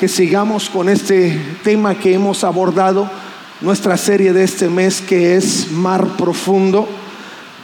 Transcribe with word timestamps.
que 0.00 0.08
sigamos 0.08 0.70
con 0.70 0.88
este 0.88 1.38
tema 1.62 1.94
que 1.94 2.14
hemos 2.14 2.42
abordado, 2.42 3.06
nuestra 3.60 3.98
serie 3.98 4.32
de 4.32 4.44
este 4.44 4.70
mes 4.70 5.02
que 5.02 5.36
es 5.36 5.70
Mar 5.72 6.16
Profundo. 6.16 6.88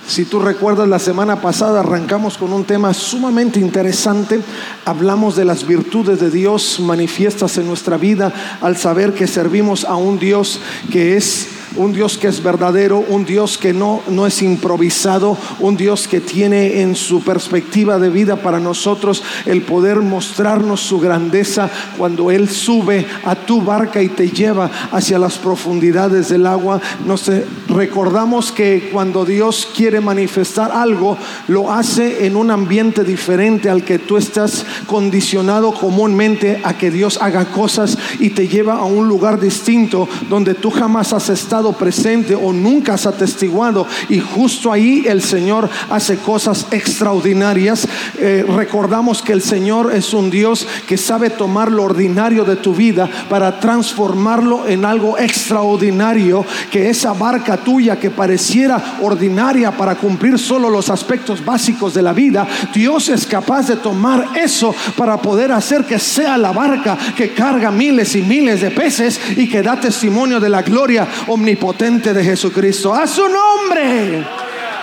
Si 0.06 0.26
tú 0.26 0.40
recuerdas, 0.40 0.86
la 0.86 0.98
semana 0.98 1.40
pasada 1.40 1.80
arrancamos 1.80 2.36
con 2.36 2.52
un 2.52 2.64
tema 2.64 2.92
sumamente 2.92 3.58
interesante. 3.58 4.42
Hablamos 4.84 5.34
de 5.34 5.46
las 5.46 5.66
virtudes 5.66 6.20
de 6.20 6.30
Dios 6.30 6.78
manifiestas 6.78 7.56
en 7.56 7.68
nuestra 7.68 7.96
vida 7.96 8.34
al 8.60 8.76
saber 8.76 9.14
que 9.14 9.26
servimos 9.26 9.86
a 9.86 9.96
un 9.96 10.18
Dios 10.18 10.60
que 10.92 11.16
es 11.16 11.48
un 11.74 11.92
Dios 11.92 12.16
que 12.16 12.28
es 12.28 12.42
verdadero, 12.42 12.98
un 13.08 13.24
Dios 13.24 13.58
que 13.58 13.72
no, 13.72 14.00
no 14.08 14.26
es 14.26 14.42
improvisado, 14.42 15.36
un 15.60 15.76
Dios 15.76 16.06
que 16.08 16.20
tiene 16.20 16.80
en 16.80 16.94
su 16.94 17.22
perspectiva 17.22 17.98
de 17.98 18.08
vida 18.08 18.36
para 18.36 18.60
nosotros 18.60 19.22
el 19.44 19.62
poder 19.62 19.96
mostrarnos 20.00 20.80
su 20.80 21.00
grandeza 21.00 21.68
cuando 21.98 22.30
Él 22.30 22.48
sube 22.48 23.06
a 23.24 23.34
tu 23.34 23.62
barca 23.62 24.02
y 24.02 24.08
te 24.08 24.30
lleva 24.30 24.70
hacia 24.92 25.18
las 25.18 25.38
profundidades 25.38 26.28
del 26.28 26.46
agua. 26.46 26.80
Nos 27.04 27.30
recordamos 27.68 28.52
que 28.52 28.90
cuando 28.92 29.24
Dios 29.24 29.68
quiere 29.74 30.00
manifestar 30.00 30.70
algo, 30.72 31.16
lo 31.48 31.72
hace 31.72 32.26
en 32.26 32.36
un 32.36 32.50
ambiente 32.50 33.04
diferente 33.04 33.68
al 33.68 33.84
que 33.84 33.98
tú 33.98 34.16
estás 34.16 34.64
condicionado 34.86 35.72
comúnmente 35.72 36.60
a 36.62 36.76
que 36.76 36.90
Dios 36.90 37.18
haga 37.20 37.46
cosas 37.46 37.98
y 38.18 38.30
te 38.30 38.48
lleva 38.48 38.74
a 38.74 38.84
un 38.84 39.08
lugar 39.08 39.40
distinto 39.40 40.08
donde 40.28 40.54
tú 40.54 40.70
jamás 40.70 41.12
has 41.12 41.28
estado 41.28 41.55
presente 41.72 42.34
o 42.34 42.52
nunca 42.52 42.94
has 42.94 43.06
atestiguado. 43.06 43.86
Y 44.08 44.20
justo 44.20 44.72
ahí 44.72 45.04
el 45.06 45.22
Señor 45.22 45.68
hace 45.90 46.16
cosas 46.18 46.66
extraordinarias. 46.70 47.86
Eh, 48.18 48.44
recordamos 48.48 49.22
que 49.22 49.32
el 49.32 49.42
Señor 49.42 49.94
es 49.94 50.12
un 50.12 50.30
Dios 50.30 50.66
que 50.86 50.96
sabe 50.96 51.30
tomar 51.30 51.70
lo 51.70 51.84
ordinario 51.84 52.44
de 52.44 52.56
tu 52.56 52.74
vida 52.74 53.08
para 53.28 53.60
transformarlo 53.60 54.66
en 54.66 54.84
algo 54.84 55.18
extraordinario. 55.18 56.44
Que 56.70 56.90
esa 56.90 57.12
barca 57.12 57.56
tuya 57.56 57.98
que 57.98 58.10
pareciera 58.10 58.98
ordinaria 59.02 59.70
para 59.70 59.94
cumplir 59.96 60.38
solo 60.38 60.70
los 60.70 60.90
aspectos 60.90 61.44
básicos 61.44 61.94
de 61.94 62.02
la 62.02 62.12
vida, 62.12 62.46
Dios 62.74 63.08
es 63.08 63.26
capaz 63.26 63.68
de 63.68 63.76
tomar 63.76 64.30
eso 64.36 64.74
para 64.96 65.16
poder 65.16 65.52
hacer 65.52 65.84
que 65.84 65.98
sea 65.98 66.36
la 66.36 66.52
barca 66.52 66.96
que 67.16 67.30
carga 67.30 67.70
miles 67.70 68.14
y 68.14 68.22
miles 68.22 68.60
de 68.60 68.70
peces 68.70 69.20
y 69.36 69.48
que 69.48 69.62
da 69.62 69.78
testimonio 69.78 70.40
de 70.40 70.48
la 70.48 70.62
gloria 70.62 71.06
de 71.46 72.24
Jesucristo. 72.24 72.92
A 72.92 73.06
su 73.06 73.22
nombre. 73.22 74.26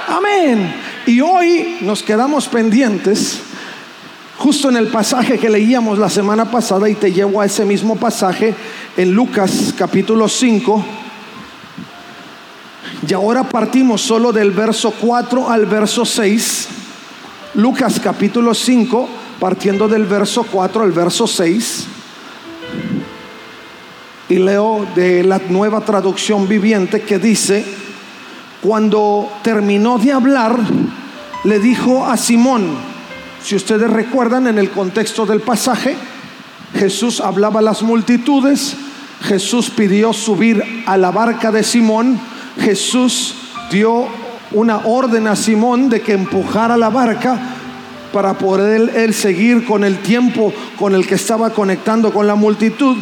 Amén. 0.08 0.74
Y 1.06 1.20
hoy 1.20 1.80
nos 1.82 2.02
quedamos 2.02 2.48
pendientes 2.48 3.42
justo 4.38 4.70
en 4.70 4.78
el 4.78 4.88
pasaje 4.88 5.38
que 5.38 5.50
leíamos 5.50 6.00
la 6.00 6.10
semana 6.10 6.50
pasada 6.50 6.88
y 6.90 6.96
te 6.96 7.12
llevo 7.12 7.42
a 7.42 7.46
ese 7.46 7.66
mismo 7.66 7.98
pasaje 7.98 8.56
en 8.96 9.12
Lucas 9.12 9.74
capítulo 9.78 10.30
5. 10.30 10.86
Y 13.10 13.14
ahora 13.14 13.44
partimos 13.44 14.02
solo 14.02 14.32
del 14.32 14.52
verso 14.52 14.92
4 14.92 15.50
al 15.50 15.66
verso 15.66 16.06
6. 16.06 16.68
Lucas 17.56 18.00
capítulo 18.02 18.54
5, 18.54 19.10
partiendo 19.38 19.90
del 19.90 20.06
verso 20.06 20.44
4 20.50 20.82
al 20.82 20.94
verso 20.94 21.28
6 21.28 21.88
y 24.30 24.36
leo 24.36 24.88
de 24.96 25.24
la 25.24 25.40
nueva 25.50 25.82
traducción 25.82 26.48
viviente 26.48 27.02
que 27.02 27.20
dice, 27.20 27.66
cuando 28.62 29.30
terminó 29.44 29.98
de 29.98 30.14
hablar, 30.14 30.58
le 31.44 31.60
dijo 31.60 32.06
a 32.06 32.16
Simón, 32.18 32.78
si 33.44 33.56
ustedes 33.56 33.90
recuerdan 33.90 34.48
en 34.48 34.58
el 34.58 34.70
contexto 34.70 35.26
del 35.26 35.42
pasaje, 35.42 35.96
Jesús 36.74 37.20
hablaba 37.20 37.60
a 37.60 37.64
las 37.64 37.84
multitudes, 37.84 38.76
Jesús 39.22 39.70
pidió 39.70 40.14
subir 40.14 40.64
a 40.86 40.98
la 40.98 41.12
barca 41.12 41.52
de 41.52 41.64
Simón, 41.64 42.20
Jesús 42.60 43.36
dio 43.72 44.08
una 44.52 44.78
orden 44.86 45.28
a 45.28 45.36
Simón 45.36 45.90
de 45.90 46.02
que 46.02 46.14
empujara 46.14 46.78
la 46.78 46.90
barca 46.90 47.40
para 48.14 48.38
poder 48.38 48.92
él, 48.96 49.14
seguir 49.14 49.66
con 49.66 49.84
el 49.84 49.98
tiempo 49.98 50.54
con 50.78 50.94
el 50.94 51.08
que 51.08 51.16
estaba 51.16 51.50
conectando 51.50 52.14
con 52.14 52.28
la 52.28 52.36
multitud. 52.36 52.96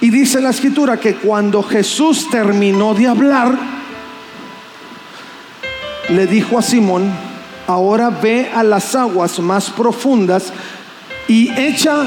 Y 0.00 0.10
dice 0.10 0.40
la 0.40 0.50
escritura 0.50 0.98
que 0.98 1.14
cuando 1.14 1.62
Jesús 1.62 2.28
terminó 2.30 2.94
de 2.94 3.06
hablar, 3.06 3.56
le 6.10 6.26
dijo 6.26 6.58
a 6.58 6.62
Simón, 6.62 7.10
ahora 7.66 8.10
ve 8.10 8.50
a 8.54 8.62
las 8.62 8.94
aguas 8.94 9.38
más 9.40 9.70
profundas 9.70 10.52
y 11.28 11.50
echa 11.58 12.06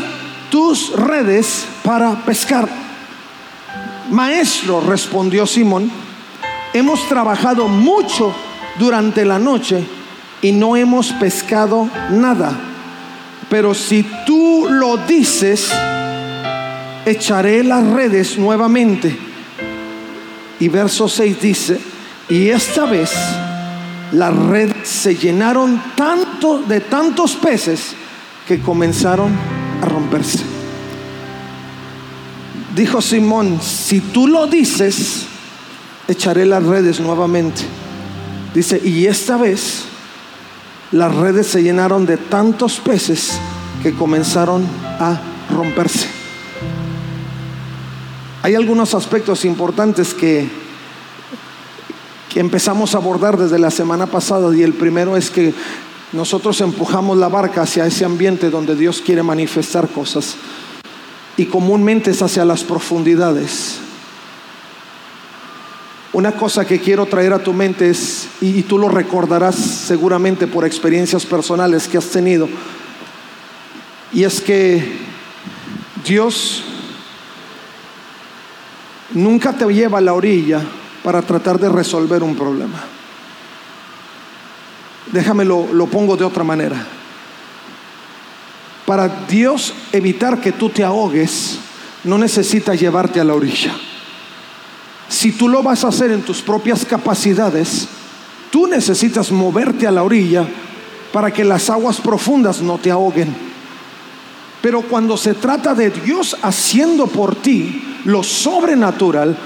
tus 0.50 0.94
redes 0.94 1.66
para 1.84 2.24
pescar. 2.26 2.70
Maestro, 4.10 4.82
respondió 4.82 5.46
Simón, 5.46 5.92
hemos 6.74 7.08
trabajado 7.08 7.68
mucho 7.68 8.34
durante 8.80 9.26
la 9.26 9.38
noche 9.38 9.86
y 10.42 10.52
no 10.52 10.76
hemos 10.76 11.12
pescado 11.14 11.90
nada. 12.12 12.58
Pero 13.50 13.74
si 13.74 14.06
tú 14.26 14.68
lo 14.70 14.98
dices, 14.98 15.72
echaré 17.06 17.64
las 17.64 17.86
redes 17.88 18.38
nuevamente. 18.38 19.16
Y 20.60 20.68
verso 20.68 21.08
6 21.08 21.42
dice, 21.42 21.80
y 22.28 22.50
esta 22.50 22.86
vez 22.86 23.12
las 24.12 24.36
redes 24.36 24.88
se 24.88 25.16
llenaron 25.16 25.82
tanto 25.96 26.60
de 26.60 26.82
tantos 26.82 27.36
peces 27.36 27.94
que 28.48 28.60
comenzaron 28.60 29.32
a 29.82 29.86
romperse. 29.86 30.40
Dijo 32.76 33.02
Simón, 33.02 33.60
si 33.62 34.00
tú 34.00 34.28
lo 34.28 34.48
dices, 34.48 35.26
echaré 36.08 36.46
las 36.46 36.64
redes 36.64 37.00
nuevamente. 37.00 37.62
Dice, 38.54 38.82
y 38.84 39.06
esta 39.06 39.38
vez 39.38 39.86
las 40.92 41.14
redes 41.16 41.48
se 41.48 41.62
llenaron 41.62 42.06
de 42.06 42.18
tantos 42.18 42.80
peces 42.80 43.40
que 43.84 43.94
comenzaron 43.94 44.66
a 45.00 45.20
romperse. 45.56 46.19
Hay 48.42 48.56
algunos 48.56 48.94
aspectos 48.94 49.44
importantes 49.44 50.14
que, 50.14 50.48
que 52.30 52.40
empezamos 52.40 52.96
a 52.96 53.00
abordar 53.00 53.38
desde 53.38 53.60
la 53.60 53.70
semana 53.70 54.08
pasada 54.08 54.56
y 54.56 54.64
el 54.64 54.74
primero 54.74 55.18
es 55.18 55.30
que 55.30 55.54
nosotros 56.14 56.62
empujamos 56.62 57.18
la 57.18 57.28
barca 57.28 57.64
hacia 57.64 57.86
ese 57.86 58.06
ambiente 58.06 58.50
donde 58.50 58.76
Dios 58.76 59.02
quiere 59.06 59.24
manifestar 59.24 59.90
cosas 59.90 60.36
y 61.36 61.46
comúnmente 61.46 62.12
es 62.12 62.22
hacia 62.22 62.46
las 62.46 62.64
profundidades. 62.64 63.80
Una 66.14 66.32
cosa 66.32 66.66
que 66.66 66.80
quiero 66.80 67.06
traer 67.06 67.34
a 67.34 67.44
tu 67.44 67.54
mente 67.54 67.90
es, 67.90 68.30
y, 68.40 68.64
tú 68.64 68.78
lo 68.78 68.88
recordarás 68.88 69.56
seguramente 69.56 70.48
por 70.48 70.66
experiencias 70.66 71.26
personales 71.26 71.88
que 71.88 71.98
has 71.98 72.08
tenido, 72.08 72.50
y 74.12 74.24
es 74.24 74.42
que 74.42 74.98
Dios 76.06 76.64
nunca 79.14 79.54
te 79.54 79.66
lleva 79.66 79.98
a 79.98 80.02
la 80.02 80.14
orilla 80.14 80.62
para 81.04 81.22
tratar 81.22 81.60
de 81.60 81.70
resolver 81.70 82.24
un 82.24 82.36
problema. 82.36 82.84
Déjame 85.12 85.44
lo, 85.46 85.88
pongo 85.88 86.16
de 86.16 86.26
otra 86.26 86.44
manera. 86.44 86.86
Para 88.86 89.08
Dios 89.28 89.74
evitar 89.92 90.40
que 90.40 90.52
tú 90.52 90.70
te 90.70 90.84
ahogues, 90.84 91.60
no 92.04 92.18
necesita 92.18 92.76
llevarte 92.76 93.20
a 93.20 93.24
la 93.24 93.34
orilla. 93.34 93.74
Si 95.08 95.32
tú 95.32 95.48
lo 95.48 95.64
vas 95.64 95.84
a 95.84 95.88
hacer 95.88 96.12
en 96.12 96.22
tus 96.22 96.42
propias 96.42 96.86
capacidades, 96.86 97.88
tú 98.52 98.68
necesitas 98.68 99.32
moverte 99.32 99.88
a 99.88 99.92
la 99.92 100.04
orilla 100.04 100.48
para 101.12 101.32
que 101.32 101.44
las 101.44 101.70
aguas 101.70 102.00
profundas 102.00 102.62
no 102.62 102.78
te 102.78 102.92
ahoguen. 102.92 103.49
Pero 104.62 104.82
cuando 104.82 105.16
se 105.18 105.34
trata 105.34 105.74
de 105.74 105.90
Dios 105.90 106.38
haciendo 106.42 107.08
por 107.08 107.36
ti, 107.36 107.82
lo 108.06 108.24
sobrenatural, 108.24 109.38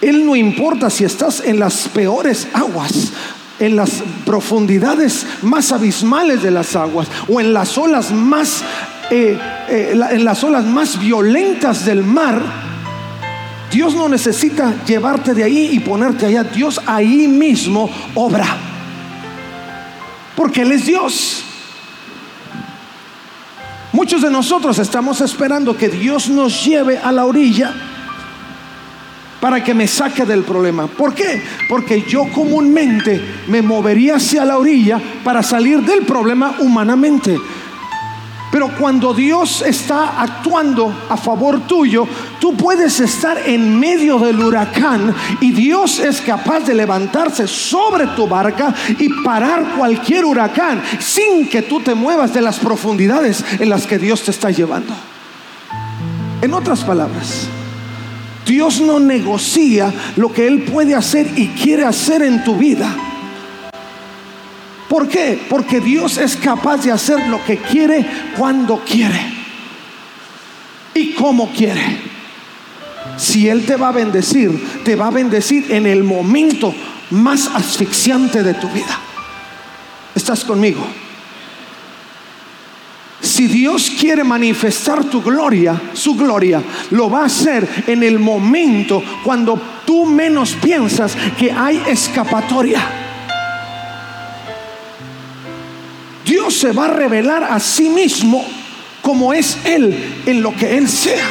Él 0.00 0.24
no 0.24 0.36
importa 0.36 0.90
si 0.90 1.04
estás 1.04 1.42
en 1.44 1.58
las 1.58 1.88
peores 1.88 2.48
aguas, 2.54 3.12
en 3.60 3.76
las 3.76 4.02
profundidades 4.24 5.26
más 5.42 5.70
abismales 5.70 6.42
de 6.42 6.50
las 6.50 6.74
aguas 6.74 7.08
o 7.28 7.40
en 7.40 7.52
las 7.52 7.78
olas 7.78 8.10
más 8.10 8.64
eh, 9.10 9.38
eh, 9.68 9.90
en 10.12 10.24
las 10.24 10.42
olas 10.44 10.64
más 10.64 10.98
violentas 10.98 11.84
del 11.84 12.02
mar, 12.02 12.40
Dios 13.70 13.94
no 13.94 14.08
necesita 14.08 14.84
llevarte 14.84 15.34
de 15.34 15.44
ahí 15.44 15.70
y 15.72 15.80
ponerte 15.80 16.26
allá. 16.26 16.44
Dios 16.44 16.80
ahí 16.86 17.28
mismo 17.28 17.90
obra. 18.14 18.46
Porque 20.36 20.62
Él 20.62 20.72
es 20.72 20.86
Dios. 20.86 21.43
Muchos 23.94 24.22
de 24.22 24.28
nosotros 24.28 24.80
estamos 24.80 25.20
esperando 25.20 25.76
que 25.76 25.88
Dios 25.88 26.28
nos 26.28 26.64
lleve 26.64 26.98
a 26.98 27.12
la 27.12 27.26
orilla 27.26 27.72
para 29.40 29.62
que 29.62 29.72
me 29.72 29.86
saque 29.86 30.24
del 30.24 30.42
problema. 30.42 30.88
¿Por 30.88 31.14
qué? 31.14 31.40
Porque 31.68 32.02
yo 32.02 32.24
comúnmente 32.32 33.24
me 33.46 33.62
movería 33.62 34.16
hacia 34.16 34.44
la 34.44 34.58
orilla 34.58 35.00
para 35.22 35.44
salir 35.44 35.80
del 35.82 36.02
problema 36.02 36.56
humanamente. 36.58 37.38
Pero 38.54 38.68
cuando 38.78 39.12
Dios 39.12 39.62
está 39.62 40.22
actuando 40.22 41.06
a 41.08 41.16
favor 41.16 41.66
tuyo, 41.66 42.06
tú 42.38 42.56
puedes 42.56 43.00
estar 43.00 43.36
en 43.48 43.80
medio 43.80 44.16
del 44.20 44.38
huracán 44.38 45.12
y 45.40 45.50
Dios 45.50 45.98
es 45.98 46.20
capaz 46.20 46.60
de 46.60 46.72
levantarse 46.72 47.48
sobre 47.48 48.06
tu 48.14 48.28
barca 48.28 48.72
y 48.96 49.08
parar 49.24 49.74
cualquier 49.76 50.24
huracán 50.24 50.80
sin 51.00 51.48
que 51.48 51.62
tú 51.62 51.80
te 51.80 51.96
muevas 51.96 52.32
de 52.32 52.42
las 52.42 52.60
profundidades 52.60 53.44
en 53.58 53.68
las 53.68 53.88
que 53.88 53.98
Dios 53.98 54.22
te 54.22 54.30
está 54.30 54.52
llevando. 54.52 54.94
En 56.40 56.54
otras 56.54 56.84
palabras, 56.84 57.48
Dios 58.46 58.80
no 58.80 59.00
negocia 59.00 59.92
lo 60.14 60.32
que 60.32 60.46
Él 60.46 60.62
puede 60.62 60.94
hacer 60.94 61.28
y 61.34 61.48
quiere 61.48 61.84
hacer 61.84 62.22
en 62.22 62.44
tu 62.44 62.54
vida. 62.54 63.13
¿Por 64.88 65.08
qué? 65.08 65.40
Porque 65.48 65.80
Dios 65.80 66.18
es 66.18 66.36
capaz 66.36 66.78
de 66.78 66.92
hacer 66.92 67.28
lo 67.28 67.42
que 67.44 67.58
quiere 67.58 68.04
cuando 68.36 68.82
quiere 68.84 69.20
y 70.94 71.12
como 71.12 71.50
quiere. 71.50 72.14
Si 73.16 73.48
Él 73.48 73.64
te 73.64 73.76
va 73.76 73.88
a 73.88 73.92
bendecir, 73.92 74.82
te 74.84 74.96
va 74.96 75.08
a 75.08 75.10
bendecir 75.10 75.70
en 75.70 75.86
el 75.86 76.04
momento 76.04 76.74
más 77.10 77.48
asfixiante 77.54 78.42
de 78.42 78.54
tu 78.54 78.68
vida. 78.68 78.98
¿Estás 80.14 80.44
conmigo? 80.44 80.86
Si 83.20 83.46
Dios 83.46 83.90
quiere 83.98 84.22
manifestar 84.22 85.04
tu 85.04 85.22
gloria, 85.22 85.80
su 85.94 86.14
gloria, 86.14 86.62
lo 86.90 87.08
va 87.08 87.22
a 87.22 87.26
hacer 87.26 87.66
en 87.86 88.02
el 88.02 88.18
momento 88.18 89.02
cuando 89.24 89.60
tú 89.86 90.04
menos 90.04 90.54
piensas 90.54 91.16
que 91.38 91.50
hay 91.50 91.82
escapatoria. 91.86 93.13
Se 96.54 96.72
va 96.72 96.86
a 96.86 96.88
revelar 96.88 97.44
a 97.44 97.58
sí 97.58 97.88
mismo 97.90 98.44
como 99.02 99.34
es 99.34 99.58
Él 99.64 100.22
en 100.24 100.40
lo 100.40 100.54
que 100.54 100.78
Él 100.78 100.88
sea. 100.88 101.26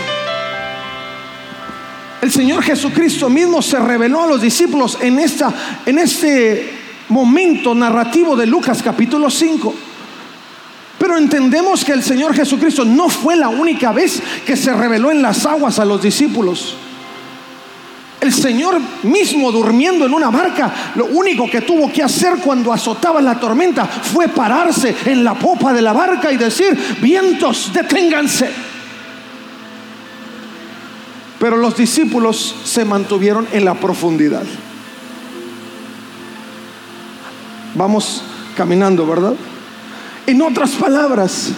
El 2.21 2.31
Señor 2.31 2.61
Jesucristo 2.63 3.29
mismo 3.29 3.61
se 3.61 3.79
reveló 3.79 4.23
a 4.23 4.27
los 4.27 4.41
discípulos 4.41 4.97
en, 5.01 5.19
esta, 5.19 5.53
en 5.85 5.97
este 5.97 6.71
momento 7.09 7.73
narrativo 7.73 8.35
de 8.35 8.45
Lucas 8.45 8.81
capítulo 8.83 9.29
5. 9.29 9.73
Pero 10.99 11.17
entendemos 11.17 11.83
que 11.83 11.93
el 11.93 12.03
Señor 12.03 12.33
Jesucristo 12.33 12.85
no 12.85 13.09
fue 13.09 13.35
la 13.35 13.49
única 13.49 13.91
vez 13.91 14.21
que 14.45 14.55
se 14.55 14.73
reveló 14.73 15.11
en 15.11 15.21
las 15.21 15.45
aguas 15.45 15.79
a 15.79 15.85
los 15.85 16.01
discípulos. 16.01 16.77
El 18.23 18.31
Señor 18.31 18.79
mismo 19.03 19.51
durmiendo 19.51 20.05
en 20.05 20.13
una 20.13 20.29
barca, 20.29 20.73
lo 20.95 21.07
único 21.07 21.49
que 21.49 21.59
tuvo 21.59 21.91
que 21.91 22.01
hacer 22.01 22.37
cuando 22.37 22.71
azotaba 22.71 23.21
la 23.21 23.37
tormenta 23.37 23.85
fue 23.85 24.29
pararse 24.29 24.95
en 25.03 25.25
la 25.25 25.33
popa 25.33 25.73
de 25.73 25.81
la 25.81 25.91
barca 25.91 26.31
y 26.31 26.37
decir, 26.37 26.97
vientos, 27.01 27.71
deténganse. 27.73 28.49
Pero 31.37 31.57
los 31.57 31.75
discípulos 31.75 32.55
se 32.63 32.85
mantuvieron 32.85 33.45
en 33.51 33.65
la 33.65 33.73
profundidad. 33.73 34.43
Vamos 37.75 38.23
caminando, 38.55 39.05
¿verdad? 39.05 39.33
En 40.25 40.41
otras 40.41 40.71
palabras, 40.75 41.51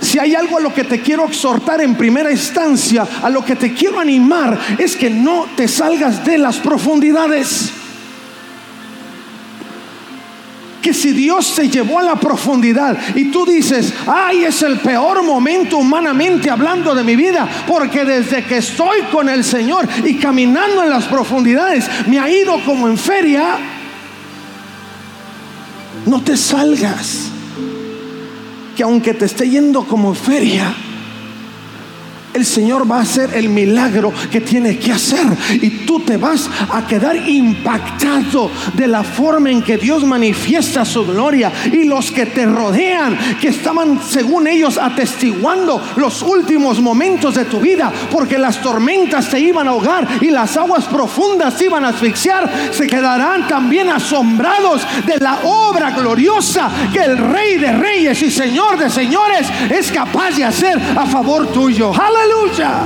si 0.00 0.18
hay 0.18 0.34
algo 0.34 0.58
a 0.58 0.60
lo 0.60 0.72
que 0.72 0.84
te 0.84 1.00
quiero 1.00 1.26
exhortar 1.26 1.80
en 1.80 1.94
primera 1.94 2.30
instancia, 2.30 3.06
a 3.22 3.30
lo 3.30 3.44
que 3.44 3.56
te 3.56 3.72
quiero 3.72 4.00
animar, 4.00 4.58
es 4.78 4.96
que 4.96 5.10
no 5.10 5.46
te 5.56 5.68
salgas 5.68 6.24
de 6.24 6.38
las 6.38 6.56
profundidades. 6.56 7.70
Que 10.82 10.92
si 10.92 11.12
Dios 11.12 11.46
se 11.46 11.70
llevó 11.70 11.98
a 11.98 12.02
la 12.02 12.16
profundidad 12.16 12.98
y 13.14 13.30
tú 13.30 13.46
dices, 13.46 13.94
ay, 14.06 14.44
es 14.44 14.62
el 14.62 14.78
peor 14.80 15.22
momento 15.22 15.78
humanamente 15.78 16.50
hablando 16.50 16.94
de 16.94 17.02
mi 17.02 17.16
vida, 17.16 17.48
porque 17.66 18.04
desde 18.04 18.44
que 18.44 18.58
estoy 18.58 19.00
con 19.10 19.30
el 19.30 19.42
Señor 19.42 19.88
y 20.04 20.16
caminando 20.16 20.82
en 20.82 20.90
las 20.90 21.04
profundidades, 21.04 21.86
me 22.06 22.18
ha 22.18 22.28
ido 22.28 22.62
como 22.66 22.86
en 22.86 22.98
feria, 22.98 23.56
no 26.04 26.20
te 26.20 26.36
salgas 26.36 27.33
que 28.74 28.82
aunque 28.82 29.14
te 29.14 29.24
esté 29.24 29.48
yendo 29.48 29.84
como 29.86 30.14
feria, 30.14 30.74
el 32.34 32.44
Señor 32.44 32.90
va 32.90 32.98
a 32.98 33.02
hacer 33.02 33.30
el 33.34 33.48
milagro 33.48 34.12
que 34.30 34.40
tiene 34.40 34.76
que 34.78 34.92
hacer. 34.92 35.26
Y 35.62 35.70
tú 35.86 36.00
te 36.00 36.16
vas 36.16 36.50
a 36.70 36.86
quedar 36.86 37.16
impactado 37.28 38.50
de 38.74 38.88
la 38.88 39.04
forma 39.04 39.50
en 39.50 39.62
que 39.62 39.78
Dios 39.78 40.04
manifiesta 40.04 40.84
su 40.84 41.06
gloria. 41.06 41.52
Y 41.72 41.84
los 41.84 42.10
que 42.10 42.26
te 42.26 42.44
rodean, 42.44 43.16
que 43.40 43.48
estaban 43.48 44.00
según 44.02 44.48
ellos 44.48 44.78
atestiguando 44.78 45.80
los 45.96 46.22
últimos 46.22 46.80
momentos 46.80 47.36
de 47.36 47.44
tu 47.44 47.60
vida, 47.60 47.92
porque 48.10 48.36
las 48.36 48.60
tormentas 48.60 49.30
te 49.30 49.38
iban 49.38 49.68
a 49.68 49.70
ahogar 49.70 50.06
y 50.20 50.30
las 50.30 50.56
aguas 50.56 50.84
profundas 50.86 51.56
te 51.56 51.66
iban 51.66 51.84
a 51.84 51.88
asfixiar, 51.88 52.50
se 52.72 52.86
quedarán 52.86 53.46
también 53.46 53.88
asombrados 53.90 54.82
de 55.06 55.18
la 55.18 55.38
obra 55.44 55.92
gloriosa 55.92 56.70
que 56.92 57.00
el 57.00 57.16
Rey 57.16 57.58
de 57.58 57.72
Reyes 57.72 58.20
y 58.22 58.30
Señor 58.30 58.76
de 58.76 58.90
Señores 58.90 59.46
es 59.70 59.92
capaz 59.92 60.32
de 60.32 60.44
hacer 60.44 60.80
a 60.96 61.06
favor 61.06 61.46
tuyo. 61.52 61.92
Aleluya. 62.24 62.82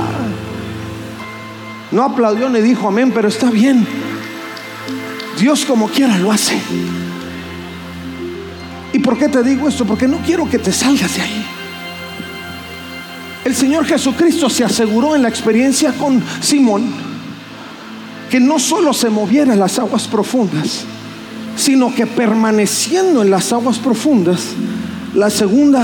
No 1.91 2.03
aplaudió 2.03 2.49
ni 2.49 2.61
dijo 2.61 2.87
amén, 2.87 3.11
pero 3.13 3.27
está 3.27 3.49
bien. 3.49 3.85
Dios 5.39 5.65
como 5.65 5.87
quiera 5.87 6.17
lo 6.17 6.31
hace. 6.31 6.59
¿Y 8.93 8.99
por 8.99 9.17
qué 9.17 9.29
te 9.29 9.41
digo 9.43 9.67
esto? 9.67 9.85
Porque 9.85 10.07
no 10.07 10.17
quiero 10.17 10.49
que 10.49 10.59
te 10.59 10.71
salgas 10.71 11.15
de 11.15 11.21
ahí. 11.21 11.45
El 13.45 13.55
Señor 13.55 13.85
Jesucristo 13.85 14.49
se 14.49 14.63
aseguró 14.63 15.15
en 15.15 15.23
la 15.23 15.29
experiencia 15.29 15.93
con 15.93 16.21
Simón 16.41 17.09
que 18.29 18.39
no 18.39 18.59
solo 18.59 18.93
se 18.93 19.09
moviera 19.09 19.53
en 19.53 19.59
las 19.59 19.79
aguas 19.79 20.07
profundas, 20.07 20.81
sino 21.55 21.93
que 21.95 22.05
permaneciendo 22.05 23.23
en 23.23 23.31
las 23.31 23.51
aguas 23.51 23.79
profundas, 23.79 24.49
la 25.15 25.31
segunda 25.31 25.83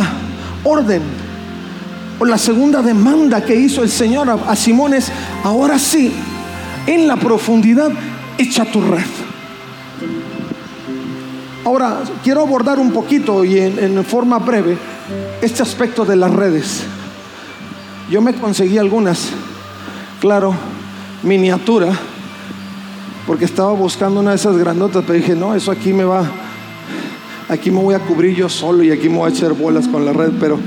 orden 0.64 1.02
la 2.24 2.38
segunda 2.38 2.82
demanda 2.82 3.44
que 3.44 3.56
hizo 3.56 3.84
el 3.84 3.90
Señor 3.90 4.30
a, 4.30 4.56
Simón 4.56 4.94
es, 4.94 5.12
ahora 5.44 5.78
sí, 5.78 6.14
en 6.88 7.08
la 7.08 7.18
profundidad, 7.18 7.92
echa 8.38 8.64
tu 8.66 8.82
red. 8.82 9.04
Ahora, 11.66 12.04
quiero 12.24 12.42
abordar 12.42 12.80
un 12.80 12.92
poquito 12.92 13.44
y 13.44 13.60
en, 13.60 13.80
en, 13.80 14.06
forma 14.06 14.38
breve 14.38 14.78
este 15.42 15.64
aspecto 15.64 16.06
de 16.06 16.16
las 16.16 16.32
redes. 16.32 16.84
Yo 18.10 18.22
me 18.22 18.34
conseguí 18.36 18.78
algunas, 18.78 19.30
claro, 20.22 20.54
miniatura, 21.24 21.92
porque 23.26 23.46
estaba 23.46 23.74
buscando 23.74 24.20
una 24.20 24.30
de 24.30 24.36
esas 24.38 24.58
grandotas, 24.58 25.04
pero 25.06 25.18
dije, 25.18 25.36
no, 25.36 25.56
eso 25.56 25.72
aquí 25.72 25.92
me 25.92 26.04
va, 26.04 26.24
aquí 27.50 27.72
me 27.72 27.82
voy 27.82 27.96
a 27.96 28.00
cubrir 28.00 28.36
yo 28.36 28.48
solo 28.48 28.84
y 28.84 28.92
aquí 28.92 29.10
me 29.10 29.18
voy 29.18 29.32
a 29.32 29.34
echar 29.34 29.54
bolas 29.54 29.88
con 29.88 30.06
la 30.06 30.14
red, 30.14 30.34
pero 30.40 30.60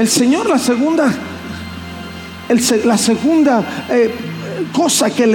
El 0.00 0.08
Señor 0.08 0.48
la 0.48 0.58
segunda, 0.58 1.12
la 2.84 2.96
segunda 2.96 3.84
eh, 3.90 4.14
cosa 4.72 5.10
que 5.10 5.26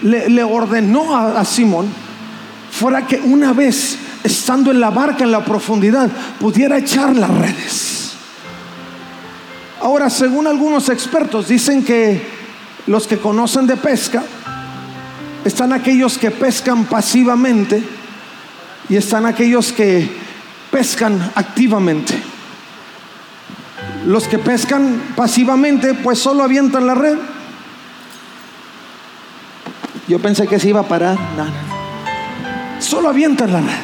le, 0.00 0.44
ordenó 0.44 1.16
a, 1.16 1.40
a 1.40 1.44
Simón 1.44 1.88
fuera 2.70 3.04
que 3.04 3.16
una 3.16 3.52
vez 3.52 3.98
estando 4.22 4.70
en 4.70 4.78
la 4.78 4.90
barca 4.90 5.24
en 5.24 5.32
la 5.32 5.44
profundidad 5.44 6.08
pudiera 6.38 6.78
echar 6.78 7.16
las 7.16 7.30
redes. 7.36 8.12
Ahora, 9.80 10.08
según 10.08 10.46
algunos 10.46 10.88
expertos, 10.88 11.48
dicen 11.48 11.84
que 11.84 12.22
los 12.86 13.08
que 13.08 13.18
conocen 13.18 13.66
de 13.66 13.76
pesca, 13.76 14.22
están 15.44 15.72
aquellos 15.72 16.16
que 16.16 16.30
pescan 16.30 16.84
pasivamente 16.84 17.82
y 18.88 18.94
están 18.94 19.26
aquellos 19.26 19.72
que 19.72 20.08
pescan 20.70 21.32
activamente. 21.34 22.30
Los 24.06 24.26
que 24.26 24.38
pescan 24.38 25.00
pasivamente, 25.16 25.94
pues 25.94 26.18
solo 26.18 26.42
avientan 26.42 26.86
la 26.86 26.94
red. 26.94 27.16
Yo 30.08 30.18
pensé 30.18 30.46
que 30.46 30.58
se 30.58 30.68
iba 30.68 30.80
a 30.80 30.88
parar. 30.88 31.16
Solo 32.80 33.08
avientan 33.08 33.52
la 33.52 33.60
red. 33.60 33.80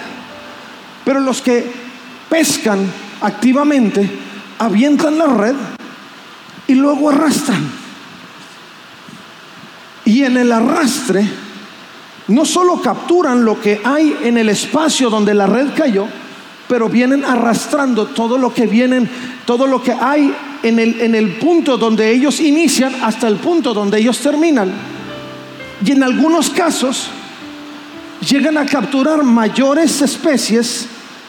Pero 1.04 1.20
los 1.20 1.40
que 1.40 1.72
pescan 2.28 2.80
activamente 3.20 4.10
avientan 4.58 5.18
la 5.18 5.26
red 5.26 5.54
y 6.66 6.74
luego 6.74 7.10
arrastran. 7.10 7.70
Y 10.04 10.24
en 10.24 10.36
el 10.36 10.52
arrastre 10.52 11.26
no 12.28 12.44
solo 12.44 12.80
capturan 12.82 13.44
lo 13.44 13.60
que 13.60 13.80
hay 13.84 14.16
en 14.22 14.36
el 14.36 14.48
espacio 14.48 15.10
donde 15.10 15.34
la 15.34 15.46
red 15.46 15.68
cayó, 15.74 16.06
pero 16.68 16.88
vienen 16.88 17.24
arrastrando 17.24 18.06
todo 18.06 18.38
lo 18.38 18.52
que 18.52 18.66
vienen, 18.66 19.08
todo 19.46 19.66
lo 19.66 19.82
que 19.82 19.92
hay 19.92 20.34
en 20.62 20.78
el, 20.78 21.00
en 21.00 21.14
el 21.14 21.38
punto 21.38 21.78
donde 21.78 22.10
ellos 22.10 22.40
inician 22.40 22.94
hasta 23.02 23.26
el 23.26 23.36
punto 23.36 23.72
donde 23.72 23.98
ellos 23.98 24.18
terminan. 24.18 24.72
Y 25.84 25.92
en 25.92 26.02
algunos 26.02 26.50
casos 26.50 27.08
llegan 28.28 28.58
a 28.58 28.66
capturar 28.66 29.22
mayores 29.22 30.02
especies 30.02 30.86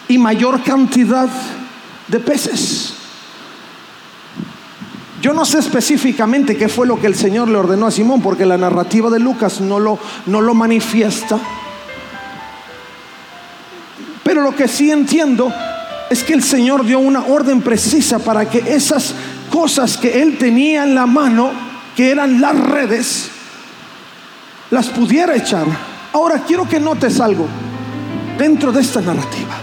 y 0.08 0.18
mayor 0.18 0.62
cantidad 0.64 1.30
de 2.08 2.20
peces. 2.20 2.94
Yo 5.22 5.34
no 5.34 5.44
sé 5.44 5.60
específicamente 5.60 6.56
qué 6.56 6.70
fue 6.70 6.88
lo 6.88 7.00
que 7.00 7.08
el 7.08 7.16
Señor 7.16 7.50
le 7.50 7.58
ordenó 7.58 7.88
a 7.88 7.92
Simón, 7.92 8.22
porque 8.22 8.46
la 8.46 8.58
narrativa 8.58 9.10
de 9.10 9.20
Lucas 9.20 9.60
no 9.60 9.80
lo, 9.80 10.00
no 10.26 10.42
lo 10.42 10.54
manifiesta. 10.54 11.38
Pero 14.30 14.44
lo 14.44 14.56
que 14.56 14.68
sí 14.68 14.92
entiendo 14.92 15.52
es 16.08 16.24
que 16.24 16.34
el 16.34 16.44
Señor 16.44 16.86
dio 16.86 17.00
una 17.00 17.24
orden 17.26 17.64
precisa 17.64 18.20
para 18.20 18.48
que 18.48 18.60
esas 18.60 19.16
cosas 19.50 19.98
que 19.98 20.22
él 20.22 20.38
tenía 20.38 20.84
en 20.84 20.94
la 20.94 21.08
mano, 21.08 21.50
que 21.96 22.12
eran 22.12 22.40
las 22.40 22.56
redes, 22.56 23.32
las 24.70 24.90
pudiera 24.90 25.36
echar. 25.36 25.66
Ahora 26.14 26.44
quiero 26.46 26.70
que 26.70 26.80
notes 26.80 27.20
algo 27.20 27.48
dentro 28.38 28.72
de 28.72 28.82
esta 28.82 29.02
narrativa. 29.02 29.56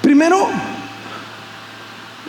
Primero, 0.00 0.48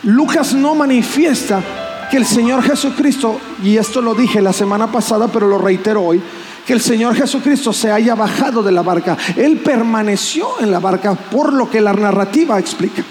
Lucas 0.02 0.52
no 0.52 0.74
manifiesta 0.74 1.62
que 2.10 2.18
el 2.18 2.26
Señor 2.26 2.62
Jesucristo, 2.62 3.40
y 3.64 3.78
esto 3.78 4.02
lo 4.02 4.14
dije 4.14 4.42
la 4.42 4.52
semana 4.52 4.92
pasada, 4.92 5.28
pero 5.28 5.48
lo 5.48 5.56
reitero 5.56 6.02
hoy, 6.02 6.22
que 6.68 6.74
el 6.74 6.82
Señor 6.82 7.14
Jesucristo 7.16 7.72
se 7.72 7.90
haya 7.90 8.14
bajado 8.14 8.62
de 8.62 8.70
la 8.70 8.82
barca. 8.82 9.16
Él 9.36 9.56
permaneció 9.56 10.60
en 10.60 10.70
la 10.70 10.78
barca 10.78 11.14
por 11.14 11.54
lo 11.54 11.70
que 11.70 11.80
la 11.80 11.94
narrativa 11.94 12.58
explica. 12.58 13.02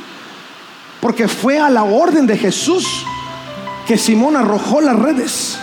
Porque 1.01 1.27
fue 1.27 1.57
a 1.57 1.67
la 1.67 1.83
orden 1.83 2.27
de 2.27 2.37
Jesús 2.37 3.03
que 3.87 3.97
Simón 3.97 4.37
arrojó 4.37 4.79
las 4.79 4.95
redes. 4.95 5.57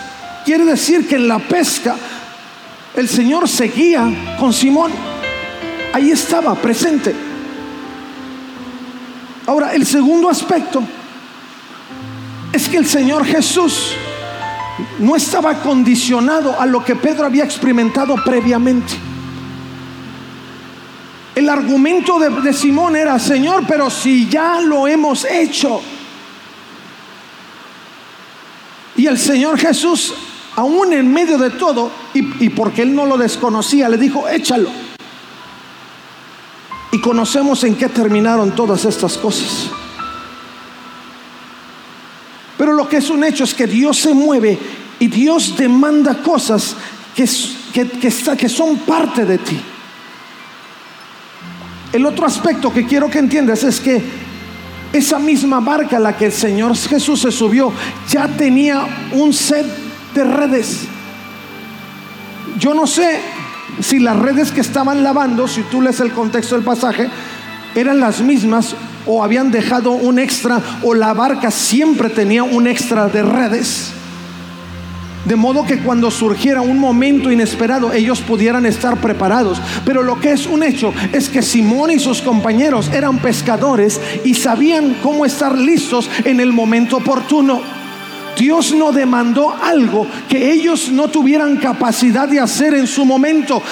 Quiere 0.45 0.65
decir 0.65 1.07
que 1.07 1.15
en 1.15 1.29
la 1.29 1.39
pesca 1.39 1.95
el 2.97 3.09
Señor 3.09 3.49
seguía 3.49 4.37
con 4.41 4.53
Simón. 4.53 4.91
Ahí 5.93 6.11
estaba, 6.11 6.57
presente. 6.57 7.15
Ahora, 9.47 9.73
el 9.73 9.87
segundo 9.87 10.29
aspecto 10.29 10.83
es 12.53 12.69
que 12.69 12.77
el 12.77 12.87
Señor 12.87 13.25
Jesús 13.25 13.93
no 14.99 15.15
estaba 15.15 15.61
condicionado 15.61 16.59
a 16.59 16.67
lo 16.67 16.85
que 16.85 16.97
Pedro 16.97 17.27
había 17.27 17.45
experimentado 17.45 18.17
previamente. 18.25 18.95
El 21.35 21.49
argumento 21.49 22.19
de, 22.19 22.53
Simón 22.53 22.95
era, 22.95 23.19
Señor, 23.19 23.65
pero 23.67 23.91
si 23.91 24.29
ya 24.29 24.61
lo 24.61 24.87
hemos 24.87 25.25
hecho. 25.25 25.81
Y 28.97 29.07
el 29.07 29.19
Señor 29.19 29.59
Jesús, 29.59 30.15
aún 30.55 30.93
en 30.93 31.13
medio 31.13 31.37
de 31.37 31.51
todo, 31.51 31.91
y, 32.13 32.49
porque 32.51 32.83
él 32.83 32.95
no 32.95 33.07
lo 33.07 33.17
desconocía, 33.17 33.89
le 33.89 33.97
dijo, 33.97 34.29
échalo. 34.29 34.71
Y 36.93 37.01
conocemos 37.01 37.65
en 37.65 37.75
qué 37.75 37.89
terminaron 37.89 38.53
todas 38.53 38.85
estas 38.85 39.19
cosas. 39.19 39.71
Lo 42.85 42.91
que 42.91 42.99
es 42.99 43.09
un 43.09 43.25
hecho 43.25 43.45
es 43.45 43.55
que 43.55 43.67
Dios 43.67 43.97
se 43.97 44.13
mueve 44.13 44.59
y 45.01 45.07
Dios 45.07 45.57
demanda 45.57 46.23
cosas 46.23 46.77
que, 47.17 47.27
que, 47.89 48.49
son 48.51 48.77
parte 48.81 49.25
de 49.25 49.39
ti. 49.39 49.59
El 51.95 52.05
otro 52.05 52.27
aspecto 52.27 52.71
que 52.71 52.85
quiero 52.85 53.09
que 53.09 53.21
entiendas 53.21 53.65
es 53.65 53.81
que 53.81 54.03
esa 54.93 55.19
misma 55.19 55.61
barca 55.61 55.97
a 55.97 56.01
la 56.01 56.15
que 56.15 56.27
el 56.27 56.33
Señor 56.33 56.77
Jesús 56.77 57.23
se 57.23 57.33
subió 57.33 57.73
ya 58.11 58.29
tenía 58.29 58.87
un 59.13 59.33
set 59.33 59.67
de 60.15 60.25
redes. 60.25 60.83
Yo 62.59 62.75
no 62.75 62.87
sé 62.87 63.19
si 63.81 63.99
las 63.99 64.19
redes 64.19 64.53
que 64.53 64.61
estaban 64.61 65.03
lavando, 65.03 65.49
si 65.49 65.63
tú 65.63 65.81
lees 65.81 66.01
el 66.01 66.13
contexto 66.13 66.55
del 66.55 66.65
pasaje, 66.65 67.09
eran 67.75 67.99
las 67.99 68.21
mismas 68.21 68.77
o 69.07 69.23
habían 69.23 69.51
dejado 69.51 69.93
un 69.93 70.19
extra 70.19 70.61
o 70.83 70.95
la 70.95 71.13
barca 71.13 71.51
siempre 71.51 72.09
tenía 72.11 72.43
un 72.43 72.67
extra 72.67 73.09
de 73.09 73.23
redes. 73.23 73.93
De 75.25 75.37
modo 75.37 75.65
que 75.65 75.79
cuando 75.79 76.11
surgiera 76.11 76.61
un 76.61 76.79
momento 76.79 77.33
inesperado 77.33 77.93
ellos 77.93 78.21
pudieran 78.21 78.67
estar 78.67 78.99
preparados. 78.99 79.61
Pero 79.85 80.03
lo 80.03 80.21
que 80.21 80.33
es 80.33 80.47
un 80.47 80.63
hecho 80.63 80.93
es 81.13 81.31
que 81.31 81.41
Simón 81.41 81.91
y 81.91 81.99
sus 81.99 82.21
compañeros 82.21 82.91
eran 82.93 83.19
pescadores 83.19 84.01
y 84.25 84.35
sabían 84.35 84.97
cómo 85.03 85.25
estar 85.25 85.57
listos 85.57 86.11
en 86.25 86.41
el 86.41 86.53
momento 86.53 86.99
oportuno. 86.99 87.84
Dios 88.37 88.73
no 88.73 88.93
demandó 88.93 89.55
algo 89.63 90.07
que 90.29 90.53
ellos 90.53 90.91
no 90.91 91.09
tuvieran 91.09 91.57
capacidad 91.57 92.29
de 92.29 92.41
hacer 92.41 92.75
en 92.75 92.87
su 92.87 93.05
momento, 93.05 93.63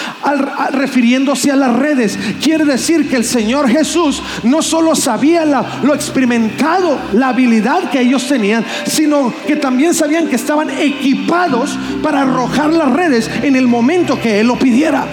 refiriéndose 0.73 1.51
a 1.51 1.57
las 1.57 1.75
redes. 1.75 2.19
Quiere 2.43 2.65
decir 2.65 3.09
que 3.09 3.17
el 3.17 3.25
Señor 3.25 3.69
Jesús 3.69 4.23
no 4.45 4.63
solo 4.63 4.95
sabía 4.95 5.45
lo 5.83 5.95
experimentado, 5.95 6.99
la 7.13 7.29
habilidad 7.29 7.91
que 7.91 8.01
ellos 8.01 8.27
tenían, 8.29 8.65
sino 8.87 9.33
que 9.47 9.57
también 9.57 9.95
sabían 9.95 10.29
que 10.29 10.37
estaban 10.37 10.71
equipados 10.71 11.79
para 12.03 12.23
arrojar 12.23 12.73
las 12.73 12.93
redes 12.93 13.31
en 13.43 13.57
el 13.57 13.67
momento 13.67 14.21
que 14.21 14.41
Él 14.41 14.47
lo 14.47 14.59
pidiera. 14.59 15.07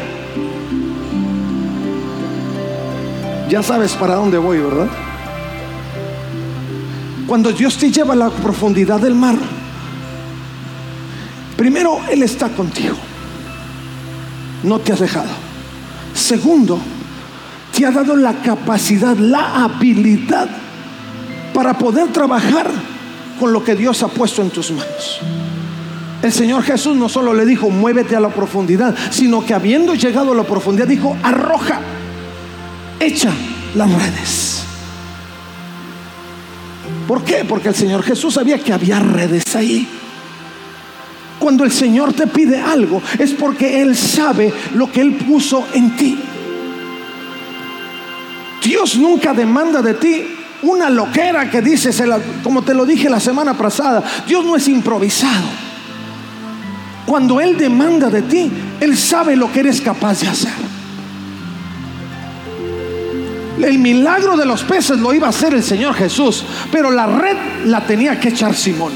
Ya 3.50 3.64
sabes 3.64 3.94
para 3.94 4.16
dónde 4.16 4.38
voy, 4.38 4.60
¿verdad? 4.60 5.09
Cuando 7.30 7.52
Dios 7.52 7.78
te 7.78 7.92
lleva 7.92 8.14
a 8.14 8.18
la 8.18 8.32
profundidad 8.32 9.00
del 9.00 9.14
mar, 9.14 9.36
primero 11.56 12.00
Él 12.10 12.24
está 12.24 12.50
contigo. 12.50 12.96
No 14.64 14.80
te 14.80 14.94
has 14.94 15.00
dejado. 15.00 15.30
Segundo, 16.16 16.80
te 17.72 17.86
ha 17.86 17.92
dado 17.92 18.16
la 18.16 18.42
capacidad, 18.42 19.16
la 19.16 19.64
habilidad 19.64 20.50
para 21.54 21.78
poder 21.78 22.08
trabajar 22.12 22.66
con 23.40 23.54
lo 23.54 23.64
que 23.64 23.76
Dios 23.76 24.02
ha 24.02 24.08
puesto 24.08 24.42
en 24.42 24.50
tus 24.50 24.72
manos. 24.72 25.20
El 26.24 26.34
Señor 26.34 26.64
Jesús 26.64 26.96
no 26.96 27.08
solo 27.10 27.36
le 27.36 27.46
dijo, 27.46 27.70
muévete 27.70 28.16
a 28.16 28.20
la 28.20 28.30
profundidad, 28.30 28.96
sino 29.12 29.46
que 29.46 29.54
habiendo 29.54 29.94
llegado 29.94 30.32
a 30.32 30.36
la 30.36 30.46
profundidad, 30.46 30.88
dijo, 30.88 31.16
arroja, 31.22 31.80
echa 33.00 33.30
las 33.76 33.88
redes. 33.92 34.49
¿Por 37.10 37.24
qué? 37.24 37.44
Porque 37.44 37.70
el 37.70 37.74
Señor 37.74 38.04
Jesús 38.04 38.36
sabía 38.36 38.60
que 38.60 38.72
había 38.72 39.00
redes 39.00 39.56
ahí. 39.56 39.88
Cuando 41.40 41.64
el 41.64 41.72
Señor 41.72 42.14
te 42.14 42.28
pide 42.28 42.62
algo 42.62 43.02
es 43.18 43.32
porque 43.32 43.82
Él 43.82 43.98
sabe 43.98 44.54
lo 44.76 44.92
que 44.92 45.02
Él 45.02 45.16
puso 45.16 45.66
en 45.74 45.96
ti. 45.96 46.20
Dios 48.64 48.96
nunca 48.98 49.34
demanda 49.34 49.82
de 49.82 49.96
ti 49.96 50.24
una 50.62 50.92
loquera 50.92 51.50
que 51.50 51.64
dices, 51.64 52.00
como 52.44 52.62
te 52.62 52.76
lo 52.76 52.86
dije 52.86 53.10
la 53.10 53.20
semana 53.20 53.58
pasada, 53.58 54.04
Dios 54.28 54.46
no 54.46 54.56
es 54.56 54.68
improvisado. 54.68 55.48
Cuando 57.08 57.42
Él 57.42 57.58
demanda 57.58 58.12
de 58.12 58.22
ti, 58.22 58.52
Él 58.80 58.96
sabe 58.96 59.36
lo 59.36 59.52
que 59.52 59.62
eres 59.62 59.82
capaz 59.82 60.22
de 60.22 60.28
hacer. 60.28 60.79
El 63.62 63.80
milagro 63.80 64.38
de 64.38 64.46
los 64.46 64.64
peces 64.64 65.00
lo 65.00 65.14
iba 65.14 65.28
a 65.28 65.32
hacer 65.32 65.54
el 65.54 65.64
Señor 65.64 65.94
Jesús, 65.94 66.44
pero 66.72 66.92
la 66.92 67.08
red 67.08 67.66
la 67.66 67.86
tenía 67.86 68.20
que 68.20 68.30
echar 68.30 68.56
Simón. 68.56 68.94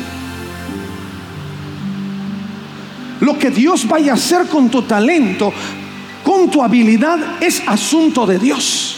Lo 3.20 3.38
que 3.38 3.50
Dios 3.50 3.88
vaya 3.88 4.12
a 4.12 4.16
hacer 4.16 4.48
con 4.48 4.70
tu 4.70 4.84
talento, 4.84 5.54
con 6.24 6.50
tu 6.50 6.64
habilidad, 6.64 7.42
es 7.42 7.62
asunto 7.68 8.26
de 8.26 8.40
Dios. 8.40 8.98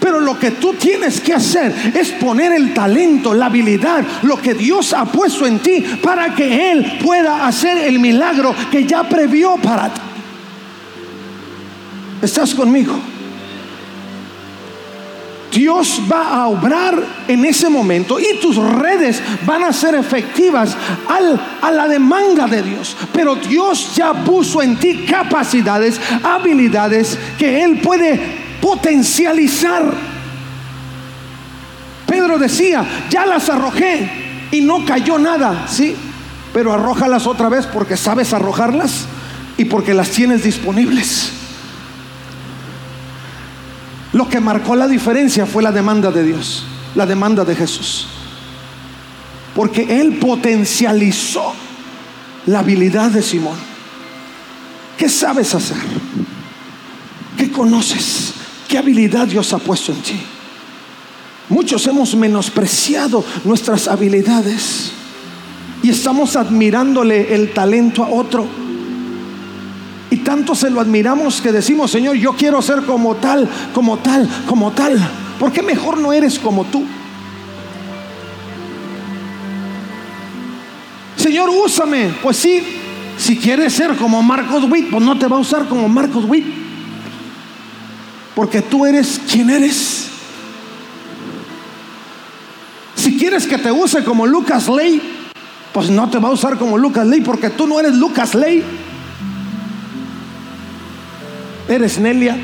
Pero 0.00 0.18
lo 0.18 0.38
que 0.38 0.52
tú 0.52 0.72
tienes 0.74 1.20
que 1.20 1.34
hacer 1.34 1.92
es 1.94 2.10
poner 2.12 2.52
el 2.52 2.72
talento, 2.72 3.34
la 3.34 3.46
habilidad, 3.46 4.04
lo 4.22 4.40
que 4.40 4.54
Dios 4.54 4.92
ha 4.94 5.04
puesto 5.04 5.46
en 5.46 5.58
ti 5.58 5.84
para 6.02 6.34
que 6.34 6.72
Él 6.72 6.98
pueda 7.04 7.46
hacer 7.46 7.76
el 7.78 7.98
milagro 7.98 8.54
que 8.70 8.84
ya 8.86 9.08
previó 9.08 9.56
para 9.56 9.92
ti. 9.92 10.00
¿Estás 12.22 12.54
conmigo? 12.54 12.98
Dios 15.50 16.02
va 16.10 16.34
a 16.34 16.46
obrar 16.46 17.02
en 17.26 17.44
ese 17.44 17.68
momento 17.68 18.18
y 18.20 18.38
tus 18.40 18.56
redes 18.56 19.20
van 19.44 19.64
a 19.64 19.72
ser 19.72 19.94
efectivas 19.94 20.76
a 21.08 21.70
la 21.70 21.88
demanda 21.88 22.46
de 22.46 22.62
Dios. 22.62 22.96
Pero 23.12 23.34
Dios 23.34 23.94
ya 23.94 24.12
puso 24.12 24.62
en 24.62 24.76
ti 24.76 25.04
capacidades, 25.08 26.00
habilidades 26.22 27.18
que 27.38 27.62
Él 27.62 27.80
puede 27.80 28.20
potencializar. 28.60 29.92
Pedro 32.06 32.38
decía, 32.38 32.84
ya 33.08 33.26
las 33.26 33.48
arrojé 33.48 34.48
y 34.50 34.60
no 34.60 34.84
cayó 34.84 35.18
nada, 35.18 35.66
¿sí? 35.68 35.94
Pero 36.52 36.72
arrójalas 36.72 37.26
otra 37.26 37.48
vez 37.48 37.66
porque 37.66 37.96
sabes 37.96 38.32
arrojarlas 38.32 39.06
y 39.56 39.66
porque 39.66 39.94
las 39.94 40.10
tienes 40.10 40.42
disponibles. 40.42 41.39
Lo 44.20 44.28
que 44.28 44.38
marcó 44.38 44.76
la 44.76 44.86
diferencia 44.86 45.46
fue 45.46 45.62
la 45.62 45.72
demanda 45.72 46.10
de 46.10 46.22
Dios, 46.22 46.62
la 46.94 47.06
demanda 47.06 47.42
de 47.42 47.56
Jesús. 47.56 48.06
Porque 49.54 49.98
Él 49.98 50.18
potencializó 50.18 51.54
la 52.44 52.58
habilidad 52.58 53.12
de 53.12 53.22
Simón. 53.22 53.56
¿Qué 54.98 55.08
sabes 55.08 55.54
hacer? 55.54 55.78
¿Qué 57.38 57.50
conoces? 57.50 58.34
¿Qué 58.68 58.76
habilidad 58.76 59.26
Dios 59.26 59.54
ha 59.54 59.58
puesto 59.58 59.90
en 59.90 60.02
ti? 60.02 60.20
Muchos 61.48 61.86
hemos 61.86 62.14
menospreciado 62.14 63.24
nuestras 63.44 63.88
habilidades 63.88 64.92
y 65.82 65.88
estamos 65.88 66.36
admirándole 66.36 67.34
el 67.34 67.54
talento 67.54 68.04
a 68.04 68.10
otro. 68.10 68.46
Y 70.10 70.18
tanto 70.18 70.56
se 70.56 70.70
lo 70.70 70.80
admiramos 70.80 71.40
que 71.40 71.52
decimos, 71.52 71.92
Señor, 71.92 72.16
yo 72.16 72.32
quiero 72.32 72.60
ser 72.60 72.82
como 72.82 73.14
tal, 73.16 73.48
como 73.72 73.98
tal, 73.98 74.28
como 74.46 74.72
tal. 74.72 74.98
¿Por 75.38 75.52
qué 75.52 75.62
mejor 75.62 75.98
no 75.98 76.12
eres 76.12 76.38
como 76.38 76.64
tú? 76.64 76.84
Señor, 81.16 81.48
úsame. 81.50 82.12
Pues 82.22 82.38
sí, 82.38 82.60
si 83.16 83.36
quieres 83.36 83.72
ser 83.72 83.94
como 83.96 84.20
Marcos 84.20 84.64
Witt, 84.68 84.90
pues 84.90 85.04
no 85.04 85.16
te 85.16 85.28
va 85.28 85.36
a 85.36 85.40
usar 85.40 85.68
como 85.68 85.88
Marcos 85.88 86.24
Witt. 86.24 86.46
Porque 88.34 88.62
tú 88.62 88.84
eres 88.84 89.20
quien 89.30 89.48
eres. 89.50 90.08
Si 92.96 93.16
quieres 93.16 93.46
que 93.46 93.58
te 93.58 93.70
use 93.70 94.02
como 94.02 94.26
Lucas 94.26 94.68
Ley, 94.68 95.00
pues 95.72 95.88
no 95.88 96.10
te 96.10 96.18
va 96.18 96.30
a 96.30 96.32
usar 96.32 96.58
como 96.58 96.76
Lucas 96.76 97.06
Ley, 97.06 97.20
porque 97.20 97.50
tú 97.50 97.66
no 97.66 97.78
eres 97.78 97.94
Lucas 97.94 98.34
Ley. 98.34 98.64
Eres 101.70 101.98
Nelia, 102.00 102.36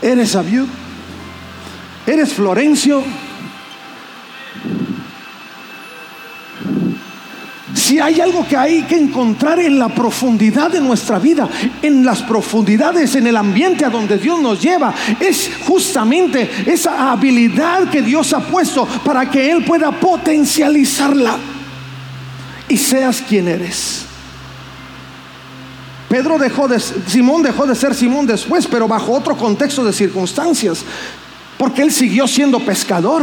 eres 0.00 0.36
Abiud, 0.36 0.68
eres 2.06 2.32
Florencio, 2.32 3.02
Si 7.86 8.00
hay 8.00 8.20
algo 8.20 8.44
que 8.44 8.56
hay 8.56 8.82
que 8.82 8.96
encontrar 8.96 9.60
en 9.60 9.78
la 9.78 9.88
profundidad 9.88 10.72
de 10.72 10.80
nuestra 10.80 11.20
vida, 11.20 11.48
en 11.82 12.04
las 12.04 12.20
profundidades, 12.22 13.14
en 13.14 13.28
el 13.28 13.36
ambiente 13.36 13.84
a 13.84 13.90
donde 13.90 14.18
Dios 14.18 14.40
nos 14.40 14.60
lleva, 14.60 14.92
es 15.20 15.50
justamente 15.64 16.50
esa 16.66 17.12
habilidad 17.12 17.88
que 17.88 18.02
Dios 18.02 18.32
ha 18.32 18.40
puesto 18.40 18.86
para 19.04 19.30
que 19.30 19.52
Él 19.52 19.64
pueda 19.64 19.92
potencializarla. 19.92 21.36
Y 22.68 22.76
seas 22.76 23.22
quien 23.22 23.46
eres. 23.46 24.05
Pedro 26.08 26.38
dejó 26.38 26.68
de, 26.68 26.78
Simón 26.78 27.42
dejó 27.42 27.66
de 27.66 27.74
ser 27.74 27.94
Simón 27.94 28.26
después, 28.26 28.66
pero 28.66 28.86
bajo 28.86 29.12
otro 29.12 29.36
contexto 29.36 29.84
de 29.84 29.92
circunstancias, 29.92 30.84
porque 31.58 31.82
él 31.82 31.92
siguió 31.92 32.28
siendo 32.28 32.60
pescador. 32.60 33.22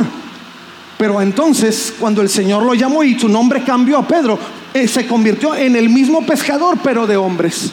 Pero 0.97 1.21
entonces, 1.21 1.93
cuando 1.99 2.21
el 2.21 2.29
Señor 2.29 2.63
lo 2.63 2.73
llamó 2.73 3.03
y 3.03 3.19
su 3.19 3.27
nombre 3.27 3.63
cambió 3.63 3.97
a 3.97 4.07
Pedro, 4.07 4.37
eh, 4.73 4.87
se 4.87 5.07
convirtió 5.07 5.55
en 5.55 5.75
el 5.75 5.89
mismo 5.89 6.25
pescador, 6.25 6.77
pero 6.83 7.07
de 7.07 7.17
hombres. 7.17 7.71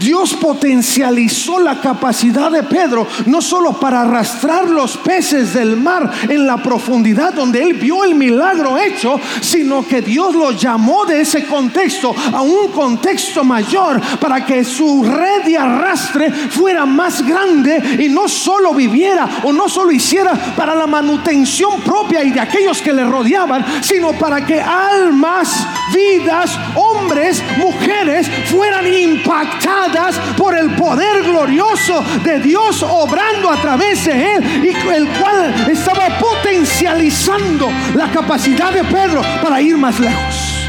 Dios 0.00 0.32
potencializó 0.32 1.60
la 1.60 1.78
capacidad 1.78 2.50
de 2.50 2.62
Pedro 2.62 3.06
no 3.26 3.42
solo 3.42 3.78
para 3.78 4.00
arrastrar 4.00 4.66
los 4.66 4.96
peces 4.96 5.52
del 5.52 5.76
mar 5.76 6.10
en 6.26 6.46
la 6.46 6.56
profundidad 6.56 7.34
donde 7.34 7.62
él 7.62 7.74
vio 7.74 8.02
el 8.02 8.14
milagro 8.14 8.78
hecho, 8.78 9.20
sino 9.42 9.86
que 9.86 10.00
Dios 10.00 10.34
lo 10.34 10.52
llamó 10.52 11.04
de 11.04 11.20
ese 11.20 11.44
contexto 11.44 12.14
a 12.32 12.40
un 12.40 12.68
contexto 12.68 13.44
mayor 13.44 14.00
para 14.18 14.46
que 14.46 14.64
su 14.64 15.04
red 15.04 15.44
de 15.44 15.58
arrastre 15.58 16.32
fuera 16.32 16.86
más 16.86 17.20
grande 17.22 17.98
y 17.98 18.08
no 18.08 18.26
solo 18.26 18.72
viviera 18.72 19.28
o 19.42 19.52
no 19.52 19.68
solo 19.68 19.92
hiciera 19.92 20.32
para 20.56 20.74
la 20.74 20.86
manutención 20.86 21.78
propia 21.82 22.24
y 22.24 22.30
de 22.30 22.40
aquellos 22.40 22.80
que 22.80 22.94
le 22.94 23.04
rodeaban, 23.04 23.66
sino 23.82 24.12
para 24.12 24.46
que 24.46 24.62
almas, 24.62 25.66
vidas, 25.92 26.58
hombres, 26.74 27.42
mujeres 27.58 28.30
fueran 28.50 28.86
impactadas 28.86 29.89
por 30.36 30.56
el 30.56 30.74
poder 30.76 31.22
glorioso 31.22 32.04
de 32.24 32.40
Dios 32.40 32.82
obrando 32.82 33.50
a 33.50 33.60
través 33.60 34.04
de 34.04 34.34
él 34.34 34.64
y 34.64 34.68
el 34.68 35.08
cual 35.08 35.68
estaba 35.70 36.08
potencializando 36.18 37.68
la 37.94 38.10
capacidad 38.10 38.72
de 38.72 38.84
Pedro 38.84 39.22
para 39.42 39.60
ir 39.60 39.76
más 39.76 39.98
lejos. 39.98 40.66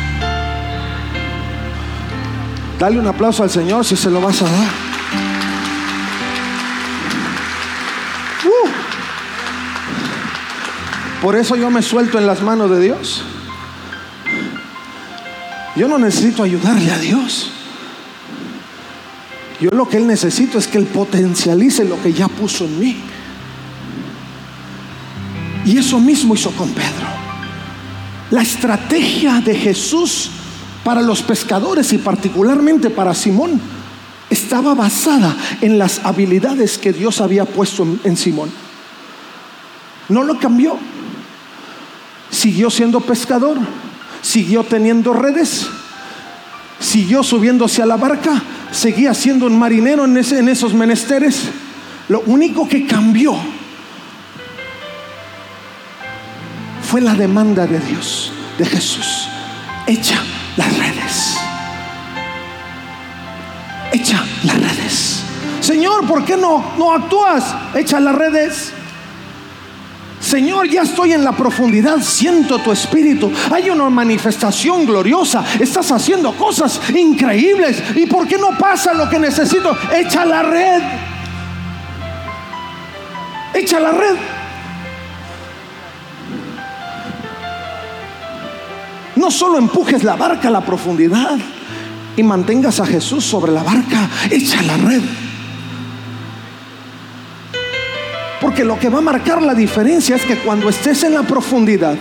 Dale 2.80 3.00
un 3.00 3.08
aplauso 3.08 3.44
al 3.44 3.50
Señor 3.50 3.86
si 3.86 3.96
se 3.96 4.10
lo 4.10 4.22
vas 4.22 4.42
a 4.42 4.46
dar. 4.46 4.70
Uh. 8.44 8.68
Por 11.22 11.36
eso 11.36 11.56
yo 11.56 11.70
me 11.70 11.84
suelto 11.84 12.18
en 12.18 12.26
las 12.26 12.42
manos 12.42 12.72
de 12.72 12.80
Dios. 12.80 13.24
Yo 15.76 15.88
no 15.88 16.00
necesito 16.00 16.44
ayudarle 16.44 16.92
a 16.92 16.98
Dios. 16.98 17.61
Yo 19.62 19.70
lo 19.70 19.88
que 19.88 19.98
Él 19.98 20.08
necesito 20.08 20.58
es 20.58 20.68
que 20.68 20.80
Él 20.80 20.86
potencialice 20.86 21.86
lo 21.86 22.02
que 22.02 22.12
ya 22.12 22.28
puso 22.28 22.66
en 22.66 22.80
mí. 22.80 22.98
Y 25.66 25.78
eso 25.78 26.00
mismo 26.00 26.34
hizo 26.34 26.50
con 26.52 26.70
Pedro. 26.72 27.08
La 28.32 28.42
estrategia 28.42 29.40
de 29.40 29.54
Jesús 29.54 30.32
para 30.84 31.02
los 31.04 31.22
pescadores 31.22 31.94
y 31.94 32.00
particularmente 32.00 32.90
para 32.90 33.14
Simón 33.14 33.62
estaba 34.32 34.74
basada 34.74 35.36
en 35.60 35.78
las 35.78 36.00
habilidades 36.06 36.78
que 36.78 36.94
Dios 36.94 37.22
había 37.22 37.46
puesto 37.46 37.86
en, 38.04 38.18
Simón. 38.18 38.50
No 40.10 40.24
lo 40.24 40.40
cambió. 40.40 40.78
Siguió 42.32 42.70
siendo 42.72 43.02
pescador, 43.02 43.58
siguió 44.22 44.64
teniendo 44.64 45.12
redes, 45.14 45.68
siguió 46.80 47.24
subiéndose 47.24 47.82
a 47.82 47.86
la 47.86 47.98
barca, 47.98 48.42
seguía 48.72 49.14
siendo 49.14 49.46
un 49.46 49.58
marinero 49.58 50.06
en, 50.06 50.18
esos 50.18 50.74
menesteres. 50.74 51.50
Lo 52.08 52.22
único 52.22 52.68
que 52.68 52.86
cambió 52.88 53.36
fue 56.82 57.02
la 57.02 57.14
demanda 57.14 57.68
de 57.68 57.80
Dios, 57.80 58.32
de 58.58 58.66
Jesús. 58.66 59.28
Echa 59.88 60.22
las 60.58 60.78
redes. 60.78 61.38
Echa 63.92 64.24
las 64.44 64.56
redes. 64.58 65.24
Señor, 65.60 66.08
¿por 66.08 66.26
qué 66.26 66.38
no, 66.38 66.74
no 66.78 66.94
actúas? 66.94 67.56
Echa 67.76 68.00
las 68.00 68.16
redes. 68.16 68.71
Señor, 70.32 70.70
ya 70.70 70.84
estoy 70.84 71.12
en 71.12 71.26
la 71.26 71.34
profundidad, 71.34 72.02
siento 72.02 72.58
tu 72.60 72.72
espíritu. 72.72 73.30
Hay 73.52 73.70
una 73.70 73.90
manifestación 73.90 74.86
gloriosa. 74.86 75.44
Estás 75.60 75.92
haciendo 75.92 76.32
cosas 76.38 76.80
increíbles. 76.96 77.84
¿Y 77.98 78.06
por 78.06 78.26
qué 78.30 78.38
no 78.38 78.58
pasa 78.58 78.94
lo 78.94 79.10
que 79.10 79.20
necesito? 79.20 79.76
Echa 79.94 80.24
la 80.24 80.42
red. 80.42 80.82
Echa 83.54 83.82
la 83.82 83.92
red. 83.92 84.16
No 89.18 89.30
solo 89.30 89.58
empujes 89.58 90.06
la 90.06 90.16
barca 90.16 90.48
a 90.48 90.52
la 90.52 90.62
profundidad 90.62 91.38
y 92.16 92.24
mantengas 92.24 92.80
a 92.80 92.86
Jesús 92.86 93.26
sobre 93.26 93.52
la 93.52 93.64
barca, 93.64 94.10
echa 94.30 94.62
la 94.62 94.78
red. 94.78 95.02
Porque 98.52 98.66
lo 98.66 98.78
que 98.78 98.90
va 98.90 98.98
a 98.98 99.02
marcar 99.02 99.42
la 99.42 99.54
diferencia 99.54 100.18
es 100.18 100.26
que 100.26 100.36
cuando 100.40 100.68
estés 100.68 101.04
en 101.04 101.14
la 101.14 101.24
profundidad 101.24 101.96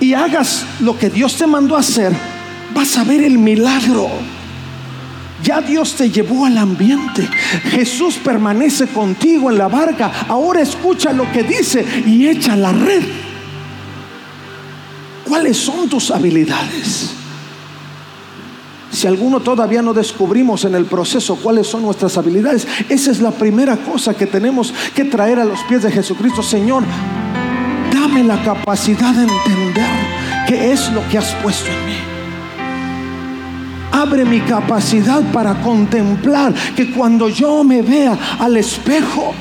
y 0.00 0.12
hagas 0.12 0.66
lo 0.80 0.98
que 0.98 1.08
Dios 1.08 1.36
te 1.36 1.46
mandó 1.46 1.76
a 1.76 1.78
hacer, 1.78 2.12
vas 2.74 2.98
a 2.98 3.04
ver 3.04 3.22
el 3.22 3.38
milagro. 3.38 4.08
Ya 5.44 5.60
Dios 5.60 5.94
te 5.94 6.10
llevó 6.10 6.46
al 6.46 6.58
ambiente. 6.58 7.28
Jesús 7.70 8.16
permanece 8.16 8.88
contigo 8.88 9.52
en 9.52 9.58
la 9.58 9.68
barca. 9.68 10.10
Ahora 10.26 10.62
escucha 10.62 11.12
lo 11.12 11.30
que 11.30 11.44
dice 11.44 11.86
y 12.04 12.26
echa 12.26 12.56
la 12.56 12.72
red. 12.72 13.04
¿Cuáles 15.28 15.58
son 15.58 15.88
tus 15.88 16.10
habilidades? 16.10 17.14
Si 18.96 19.06
alguno 19.06 19.40
todavía 19.40 19.82
no 19.82 19.92
descubrimos 19.92 20.64
en 20.64 20.74
el 20.74 20.86
proceso 20.86 21.36
cuáles 21.36 21.66
son 21.66 21.82
nuestras 21.82 22.16
habilidades, 22.16 22.66
esa 22.88 23.10
es 23.10 23.20
la 23.20 23.30
primera 23.30 23.76
cosa 23.76 24.14
que 24.14 24.24
tenemos 24.24 24.72
que 24.94 25.04
traer 25.04 25.38
a 25.38 25.44
los 25.44 25.60
pies 25.64 25.82
de 25.82 25.92
Jesucristo. 25.92 26.42
Señor, 26.42 26.82
dame 27.92 28.24
la 28.24 28.42
capacidad 28.42 29.12
de 29.12 29.24
entender 29.24 29.90
qué 30.48 30.72
es 30.72 30.90
lo 30.92 31.06
que 31.10 31.18
has 31.18 31.30
puesto 31.42 31.68
en 31.70 31.86
mí. 31.86 31.96
Abre 33.92 34.24
mi 34.24 34.40
capacidad 34.40 35.20
para 35.30 35.60
contemplar 35.60 36.54
que 36.74 36.90
cuando 36.92 37.28
yo 37.28 37.62
me 37.64 37.82
vea 37.82 38.16
al 38.38 38.56
espejo, 38.56 39.34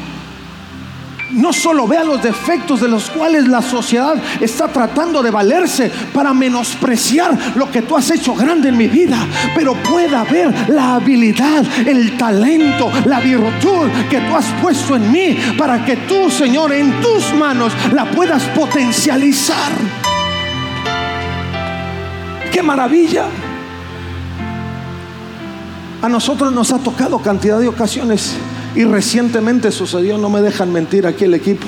no 1.36 1.54
solo 1.54 1.88
vea 1.88 2.04
los 2.04 2.21
defectos 2.21 2.82
de 2.82 2.88
los 2.88 3.10
cuales 3.10 3.48
la 3.48 3.62
sociedad 3.62 4.15
está 4.39 4.67
tratando 4.67 5.21
de 5.21 5.32
valerse 5.32 5.91
para 6.13 6.34
menospreciar 6.34 7.38
lo 7.56 7.69
que 7.69 7.82
tú 7.82 7.95
has 7.95 8.10
hecho 8.12 8.34
grande 8.34 8.69
en 8.69 8.78
mi 8.78 8.88
vida, 8.88 9.17
pero 9.54 9.74
pueda 9.76 10.24
ver 10.24 10.69
la 10.69 10.95
habilidad, 10.95 11.63
el 11.86 12.17
talento, 12.17 12.91
la 13.06 13.19
virtud 13.19 13.89
que 14.10 14.19
tú 14.21 14.36
has 14.36 14.48
puesto 14.62 14.95
en 14.95 15.12
mí 15.12 15.38
para 15.58 15.84
que 15.86 15.98
tú, 15.98 16.30
Señor, 16.30 16.71
en 16.71 17.02
tus 17.02 17.34
manos 17.34 17.74
la 17.93 18.06
puedas 18.06 18.43
potencializar. 18.56 19.71
¡Qué 22.52 22.63
maravilla! 22.63 23.26
A 26.02 26.08
nosotros 26.08 26.54
nos 26.54 26.71
ha 26.71 26.78
tocado 26.78 27.19
cantidad 27.19 27.60
de 27.60 27.67
ocasiones 27.67 28.38
y 28.75 28.83
recientemente 28.83 29.71
sucedió, 29.71 30.17
no 30.17 30.29
me 30.29 30.41
dejan 30.41 30.71
mentir 30.71 31.07
aquí 31.07 31.23
el 31.23 31.33
equipo. 31.33 31.65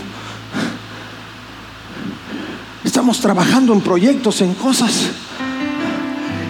Estamos 2.83 3.19
trabajando 3.19 3.73
en 3.73 3.81
proyectos, 3.81 4.41
en 4.41 4.53
cosas. 4.53 5.07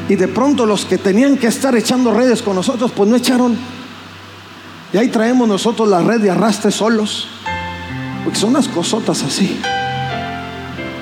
Y 0.09 0.15
de 0.15 0.27
pronto 0.27 0.65
los 0.65 0.85
que 0.85 0.97
tenían 0.97 1.37
que 1.37 1.47
estar 1.47 1.75
echando 1.75 2.11
redes 2.11 2.41
con 2.41 2.55
nosotros, 2.55 2.91
pues 2.95 3.09
no 3.09 3.15
echaron. 3.15 3.55
Y 4.93 4.97
ahí 4.97 5.09
traemos 5.09 5.47
nosotros 5.47 5.87
la 5.87 6.01
red 6.01 6.21
de 6.21 6.31
arrastre 6.31 6.71
solos. 6.71 7.27
Porque 8.23 8.39
son 8.39 8.51
unas 8.51 8.67
cosotas 8.67 9.21
así. 9.23 9.59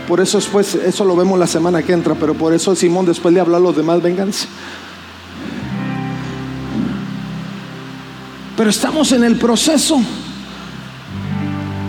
Por 0.08 0.20
eso 0.20 0.38
después, 0.38 0.76
eso 0.76 1.06
lo 1.06 1.16
vemos 1.16 1.40
la 1.40 1.48
semana 1.48 1.82
que 1.82 1.94
entra, 1.94 2.16
pero 2.16 2.34
por 2.34 2.54
eso 2.54 2.76
Simón 2.76 3.06
después 3.06 3.34
le 3.34 3.40
habla 3.40 3.58
a 3.58 3.60
los 3.60 3.76
demás, 3.76 4.02
vénganse. 4.02 4.48
Pero 8.56 8.70
estamos 8.70 9.12
en 9.12 9.24
el 9.24 9.38
proceso. 9.38 10.02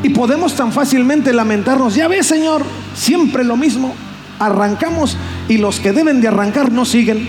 Y 0.03 0.11
podemos 0.11 0.55
tan 0.55 0.73
fácilmente 0.73 1.33
lamentarnos. 1.33 1.95
Ya 1.95 2.09
ves, 2.09 2.27
Señor, 2.27 2.65
siempre 2.95 3.45
lo 3.45 3.57
mismo. 3.57 3.95
Arrancamos 4.39 5.17
y 5.49 5.59
los 5.59 5.81
que 5.81 5.93
deben 5.93 6.21
de 6.21 6.29
arrancar 6.29 6.71
no 6.71 6.85
siguen. 6.85 7.29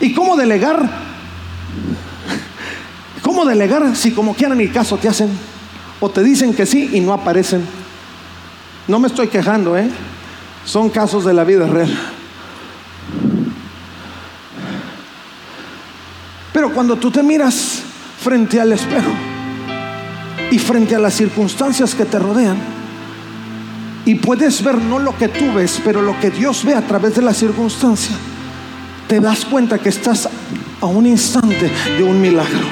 ¿Y 0.00 0.12
cómo 0.12 0.36
delegar? 0.36 0.82
¿Cómo 3.22 3.44
delegar 3.44 3.96
si 3.96 4.10
como 4.10 4.34
quieran 4.34 4.58
ni 4.58 4.68
caso 4.68 4.96
te 4.96 5.08
hacen? 5.08 5.30
O 6.00 6.10
te 6.10 6.22
dicen 6.22 6.52
que 6.52 6.66
sí 6.66 6.90
y 6.92 7.00
no 7.00 7.12
aparecen. 7.12 7.64
No 8.86 8.98
me 8.98 9.08
estoy 9.08 9.28
quejando, 9.28 9.78
¿eh? 9.78 9.88
Son 10.66 10.90
casos 10.90 11.24
de 11.24 11.32
la 11.32 11.44
vida 11.44 11.66
real. 11.66 12.13
Pero 16.54 16.72
cuando 16.72 16.94
tú 16.94 17.10
te 17.10 17.20
miras 17.20 17.82
frente 18.22 18.60
al 18.60 18.72
espejo 18.72 19.10
y 20.52 20.58
frente 20.60 20.94
a 20.94 21.00
las 21.00 21.14
circunstancias 21.14 21.96
que 21.96 22.04
te 22.04 22.16
rodean, 22.16 22.56
y 24.06 24.14
puedes 24.14 24.62
ver 24.62 24.78
no 24.80 25.00
lo 25.00 25.18
que 25.18 25.26
tú 25.26 25.52
ves, 25.52 25.80
pero 25.84 26.00
lo 26.00 26.18
que 26.20 26.30
Dios 26.30 26.64
ve 26.64 26.74
a 26.74 26.86
través 26.86 27.16
de 27.16 27.22
la 27.22 27.34
circunstancia, 27.34 28.14
te 29.08 29.18
das 29.18 29.44
cuenta 29.44 29.80
que 29.80 29.88
estás 29.88 30.28
a 30.80 30.86
un 30.86 31.06
instante 31.06 31.72
de 31.98 32.04
un 32.04 32.20
milagro. 32.20 32.68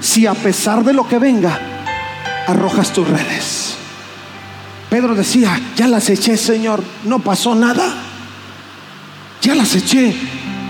Si 0.00 0.26
a 0.26 0.34
pesar 0.34 0.82
de 0.82 0.92
lo 0.92 1.06
que 1.06 1.20
venga, 1.20 1.56
arrojas 2.48 2.92
tus 2.92 3.06
redes. 3.08 3.76
Pedro 4.90 5.14
decía, 5.14 5.60
ya 5.76 5.86
las 5.86 6.10
eché, 6.10 6.36
Señor, 6.36 6.82
no 7.04 7.20
pasó 7.20 7.54
nada. 7.54 7.88
Ya 9.42 9.54
las 9.54 9.76
eché, 9.76 10.14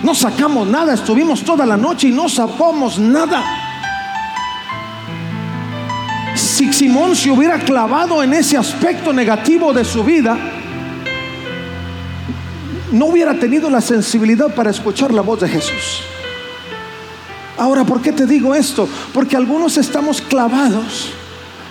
no 0.02 0.14
sacamos 0.14 0.66
nada, 0.66 0.94
estuvimos 0.94 1.44
toda 1.44 1.64
la 1.64 1.76
noche 1.76 2.08
y 2.08 2.12
no 2.12 2.28
sacamos 2.28 2.98
nada. 2.98 3.42
Si 6.34 6.72
Simón 6.72 7.14
se 7.14 7.30
hubiera 7.30 7.58
clavado 7.58 8.22
en 8.22 8.34
ese 8.34 8.56
aspecto 8.56 9.12
negativo 9.12 9.72
de 9.72 9.84
su 9.84 10.02
vida, 10.02 10.36
no 12.90 13.06
hubiera 13.06 13.34
tenido 13.34 13.70
la 13.70 13.80
sensibilidad 13.80 14.54
para 14.54 14.70
escuchar 14.70 15.12
la 15.14 15.22
voz 15.22 15.40
de 15.40 15.48
Jesús. 15.48 16.02
Ahora, 17.56 17.84
¿por 17.84 18.02
qué 18.02 18.12
te 18.12 18.26
digo 18.26 18.54
esto? 18.54 18.88
Porque 19.14 19.36
algunos 19.36 19.76
estamos 19.76 20.20
clavados, 20.20 21.10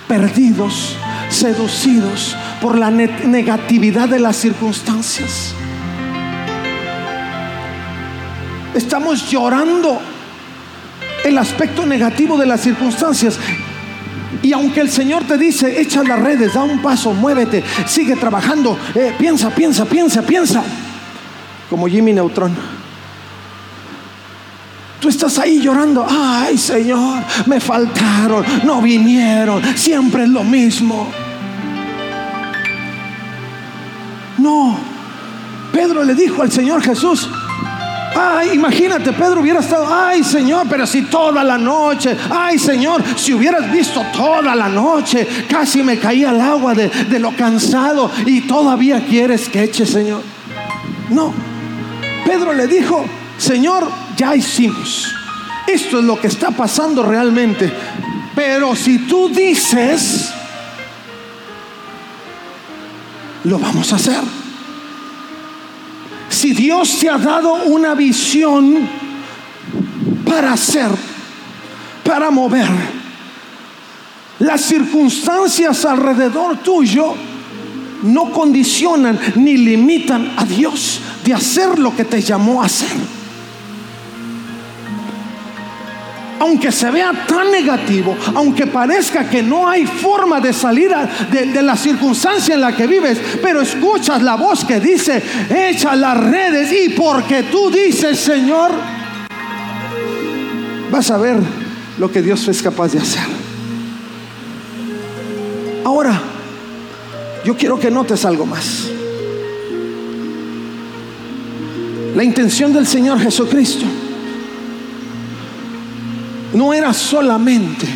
perdidos, 0.07 0.95
seducidos 1.29 2.35
por 2.61 2.77
la 2.77 2.91
negatividad 2.91 4.07
de 4.07 4.19
las 4.19 4.37
circunstancias. 4.37 5.53
Estamos 8.73 9.29
llorando 9.29 9.99
el 11.23 11.37
aspecto 11.37 11.85
negativo 11.85 12.37
de 12.37 12.45
las 12.45 12.61
circunstancias. 12.61 13.37
Y 14.41 14.53
aunque 14.53 14.79
el 14.79 14.89
Señor 14.89 15.25
te 15.25 15.37
dice, 15.37 15.81
echa 15.81 16.03
las 16.03 16.19
redes, 16.19 16.53
da 16.53 16.63
un 16.63 16.81
paso, 16.81 17.13
muévete, 17.13 17.63
sigue 17.85 18.15
trabajando, 18.15 18.77
eh, 18.95 19.13
piensa, 19.17 19.49
piensa, 19.49 19.85
piensa, 19.85 20.21
piensa, 20.21 20.63
como 21.69 21.87
Jimmy 21.87 22.13
Neutron. 22.13 22.55
Tú 24.99 25.09
estás 25.09 25.37
ahí 25.39 25.59
llorando, 25.59 26.05
ay 26.09 26.57
Señor, 26.57 27.23
me 27.47 27.59
faltaron, 27.59 28.45
no 28.63 28.81
vinieron, 28.81 29.61
siempre 29.75 30.23
es 30.23 30.29
lo 30.29 30.43
mismo. 30.43 31.07
No, 34.37 34.77
Pedro 35.71 36.03
le 36.03 36.15
dijo 36.15 36.41
al 36.41 36.51
Señor 36.51 36.81
Jesús, 36.81 37.29
Ay, 38.13 38.51
imagínate, 38.53 39.13
Pedro 39.13 39.41
hubiera 39.41 39.61
estado, 39.61 39.87
ay 39.89 40.23
Señor, 40.23 40.67
pero 40.69 40.85
si 40.85 41.03
toda 41.03 41.43
la 41.43 41.57
noche, 41.57 42.17
ay 42.29 42.59
Señor, 42.59 43.01
si 43.15 43.33
hubieras 43.33 43.71
visto 43.71 44.03
toda 44.13 44.53
la 44.53 44.67
noche, 44.67 45.27
casi 45.49 45.81
me 45.81 45.97
caía 45.97 46.31
al 46.31 46.41
agua 46.41 46.73
de, 46.73 46.89
de 46.89 47.19
lo 47.19 47.35
cansado 47.35 48.11
y 48.25 48.41
todavía 48.41 49.05
quieres 49.05 49.47
que 49.47 49.63
eche, 49.63 49.85
Señor. 49.85 50.21
No, 51.09 51.33
Pedro 52.25 52.53
le 52.53 52.67
dijo, 52.67 53.05
Señor, 53.37 53.87
ya 54.17 54.35
hicimos. 54.35 55.13
Esto 55.67 55.99
es 55.99 56.05
lo 56.05 56.19
que 56.19 56.27
está 56.27 56.51
pasando 56.51 57.03
realmente. 57.03 57.71
Pero 58.35 58.75
si 58.75 58.99
tú 58.99 59.29
dices, 59.29 60.31
lo 63.43 63.59
vamos 63.59 63.91
a 63.91 63.95
hacer. 63.95 64.40
Si 66.41 66.53
Dios 66.53 66.97
te 66.99 67.07
ha 67.07 67.19
dado 67.19 67.53
una 67.65 67.93
visión 67.93 68.89
para 70.25 70.53
hacer, 70.53 70.89
para 72.03 72.31
mover, 72.31 72.65
las 74.39 74.61
circunstancias 74.61 75.85
alrededor 75.85 76.57
tuyo 76.63 77.13
no 78.01 78.31
condicionan 78.31 79.19
ni 79.35 79.55
limitan 79.55 80.33
a 80.35 80.43
Dios 80.43 81.01
de 81.23 81.35
hacer 81.35 81.77
lo 81.77 81.95
que 81.95 82.05
te 82.05 82.19
llamó 82.19 82.63
a 82.63 82.65
hacer. 82.65 83.20
Aunque 86.41 86.71
se 86.71 86.89
vea 86.89 87.13
tan 87.27 87.51
negativo, 87.51 88.17
aunque 88.33 88.65
parezca 88.65 89.29
que 89.29 89.43
no 89.43 89.69
hay 89.69 89.85
forma 89.85 90.39
de 90.39 90.51
salir 90.51 90.91
de, 91.31 91.61
la 91.61 91.77
circunstancia 91.77 92.55
en 92.55 92.61
la 92.61 92.75
que 92.75 92.87
vives, 92.87 93.21
pero 93.43 93.61
escuchas 93.61 94.23
la 94.23 94.37
voz 94.37 94.65
que 94.65 94.79
dice, 94.79 95.21
echa 95.51 95.95
las 95.95 96.17
redes 96.17 96.71
y 96.71 96.89
porque 96.93 97.43
tú 97.43 97.69
dices, 97.69 98.19
Señor, 98.19 98.71
vas 100.89 101.11
a 101.11 101.17
ver 101.19 101.37
lo 101.99 102.11
que 102.11 102.23
Dios 102.23 102.47
es 102.47 102.63
capaz 102.63 102.93
de 102.93 102.97
hacer. 102.97 103.21
Ahora, 105.85 106.19
yo 107.45 107.55
quiero 107.55 107.79
que 107.79 107.91
notes 107.91 108.25
algo 108.25 108.47
más. 108.47 108.89
La 112.15 112.23
intención 112.23 112.73
del 112.73 112.87
Señor 112.87 113.19
Jesucristo 113.19 113.85
no 116.53 116.73
era 116.73 116.93
solamente 116.93 117.87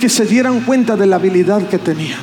que 0.00 0.08
se 0.08 0.24
dieran 0.24 0.60
cuenta 0.60 0.96
de 0.96 1.06
la 1.06 1.16
habilidad 1.16 1.68
que 1.68 1.78
tenían. 1.78 2.20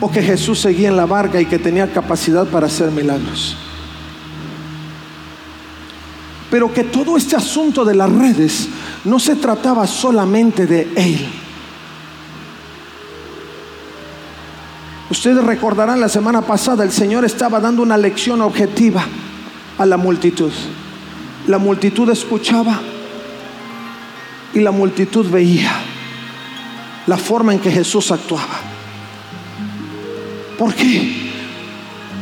O 0.00 0.10
que 0.10 0.22
Jesús 0.22 0.60
seguía 0.60 0.88
en 0.88 0.96
la 0.96 1.06
barca 1.06 1.40
y 1.40 1.46
que 1.46 1.58
tenía 1.58 1.92
capacidad 1.92 2.46
para 2.46 2.66
hacer 2.66 2.90
milagros. 2.90 3.56
Pero 6.50 6.72
que 6.72 6.84
todo 6.84 7.16
este 7.16 7.36
asunto 7.36 7.84
de 7.84 7.94
las 7.94 8.10
redes 8.10 8.68
no 9.04 9.18
se 9.18 9.36
trataba 9.36 9.86
solamente 9.86 10.66
de 10.66 10.88
Él. 10.96 11.26
Ustedes 15.10 15.42
recordarán 15.44 16.00
la 16.00 16.08
semana 16.08 16.42
pasada, 16.42 16.84
el 16.84 16.92
Señor 16.92 17.24
estaba 17.24 17.60
dando 17.60 17.82
una 17.82 17.96
lección 17.96 18.40
objetiva 18.42 19.04
a 19.78 19.86
la 19.86 19.96
multitud. 19.96 20.52
La 21.46 21.58
multitud 21.58 22.08
escuchaba 22.10 22.80
y 24.54 24.60
la 24.60 24.70
multitud 24.70 25.28
veía 25.30 25.70
la 27.06 27.16
forma 27.16 27.52
en 27.52 27.60
que 27.60 27.70
Jesús 27.70 28.10
actuaba. 28.10 28.60
¿Por 30.58 30.74
qué? 30.74 31.26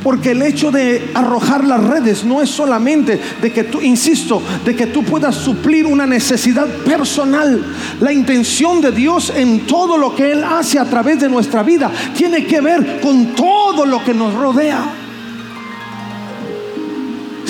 Porque 0.03 0.33
el 0.33 0.43
hecho 0.43 0.71
de 0.71 1.13
arrojar 1.15 1.65
las 1.65 1.83
redes 1.83 2.25
no 2.25 2.43
es 2.43 2.51
solamente 2.51 3.19
de 3.41 3.53
que 3.53 3.65
tú, 3.65 3.81
insisto, 3.81 4.43
de 4.63 4.77
que 4.77 4.89
tú 4.89 5.03
puedas 5.03 5.35
suplir 5.35 5.87
una 5.87 6.07
necesidad 6.07 6.67
personal. 6.85 7.65
La 8.01 8.13
intención 8.13 8.83
de 8.83 8.91
Dios 8.91 9.33
en 9.35 9.61
todo 9.61 9.97
lo 9.97 10.15
que 10.15 10.33
Él 10.33 10.45
hace 10.45 10.79
a 10.79 10.85
través 10.85 11.21
de 11.21 11.31
nuestra 11.31 11.63
vida 11.63 11.91
tiene 12.15 12.45
que 12.45 12.61
ver 12.61 13.01
con 13.01 13.29
todo 13.29 13.87
lo 13.87 14.05
que 14.05 14.13
nos 14.13 14.35
rodea. 14.35 15.04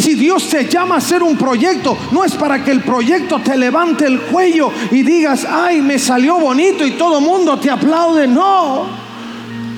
Si 0.05 0.17
Dios 0.17 0.51
te 0.51 0.69
llama 0.69 0.97
a 0.97 0.99
hacer 0.99 1.23
un 1.23 1.35
proyecto, 1.35 1.97
no 2.13 2.25
es 2.25 2.35
para 2.35 2.63
que 2.63 2.71
el 2.73 2.83
proyecto 2.83 3.39
te 3.39 3.57
levante 3.57 4.05
el 4.05 4.21
cuello 4.21 4.71
y 4.91 5.03
digas, 5.03 5.47
ay, 5.51 5.81
me 5.81 5.99
salió 5.99 6.39
bonito 6.39 6.87
y 6.87 6.91
todo 6.91 7.23
mundo 7.23 7.59
te 7.59 7.71
aplaude. 7.71 8.29
No 8.29 9.04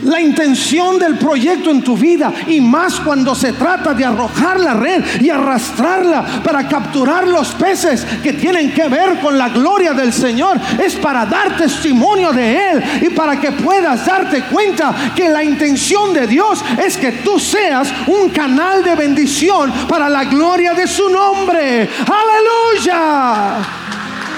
la 0.06 0.20
intención 0.20 0.98
del 0.98 1.18
proyecto 1.18 1.70
en 1.70 1.82
tu 1.82 1.96
vida 1.96 2.32
y 2.46 2.60
más 2.60 3.00
cuando 3.00 3.34
se 3.34 3.52
trata 3.52 3.94
de 3.94 4.04
arrojar 4.04 4.60
la 4.60 4.74
red 4.74 5.20
y 5.20 5.30
arrastrarla 5.30 6.42
para 6.42 6.68
capturar 6.68 7.26
los 7.26 7.52
peces 7.54 8.06
que 8.22 8.32
tienen 8.32 8.72
que 8.72 8.88
ver 8.88 9.20
con 9.20 9.36
la 9.36 9.48
gloria 9.48 9.92
del 9.92 10.12
Señor. 10.12 10.58
Es 10.82 10.94
para 10.96 11.26
dar 11.26 11.56
testimonio 11.56 12.32
de 12.32 12.70
Él 12.70 12.84
y 13.02 13.10
para 13.10 13.40
que 13.40 13.52
puedas 13.52 14.04
darte 14.06 14.42
cuenta 14.44 14.94
que 15.14 15.28
la 15.28 15.42
intención 15.42 16.12
de 16.12 16.26
Dios 16.26 16.64
es 16.84 16.96
que 16.96 17.12
tú 17.12 17.38
seas 17.38 17.88
un 18.06 18.30
canal 18.30 18.82
de 18.82 18.94
bendición 18.94 19.72
para 19.88 20.08
la 20.08 20.24
gloria 20.24 20.74
de 20.74 20.86
su 20.86 21.08
nombre. 21.08 21.88
Aleluya. 22.06 23.56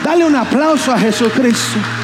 Dale 0.05 0.25
un 0.25 0.37
aplauso 0.37 0.93
a 0.93 0.99
Jesucristo. 0.99 1.98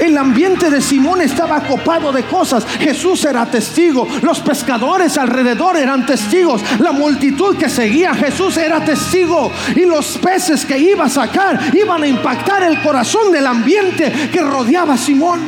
El 0.00 0.16
ambiente 0.16 0.70
de 0.70 0.80
Simón 0.80 1.20
estaba 1.20 1.60
copado 1.60 2.10
de 2.10 2.24
cosas. 2.24 2.64
Jesús 2.78 3.24
era 3.26 3.44
testigo. 3.46 4.08
Los 4.22 4.40
pescadores 4.40 5.18
alrededor 5.18 5.76
eran 5.76 6.06
testigos. 6.06 6.62
La 6.78 6.92
multitud 6.92 7.56
que 7.56 7.68
seguía 7.68 8.12
a 8.12 8.14
Jesús 8.14 8.56
era 8.56 8.82
testigo. 8.82 9.52
Y 9.76 9.84
los 9.84 10.16
peces 10.18 10.64
que 10.64 10.78
iba 10.78 11.04
a 11.04 11.10
sacar 11.10 11.60
iban 11.74 12.02
a 12.02 12.06
impactar 12.06 12.62
el 12.62 12.80
corazón 12.80 13.30
del 13.30 13.46
ambiente 13.46 14.30
que 14.32 14.40
rodeaba 14.40 14.94
a 14.94 14.98
Simón. 14.98 15.40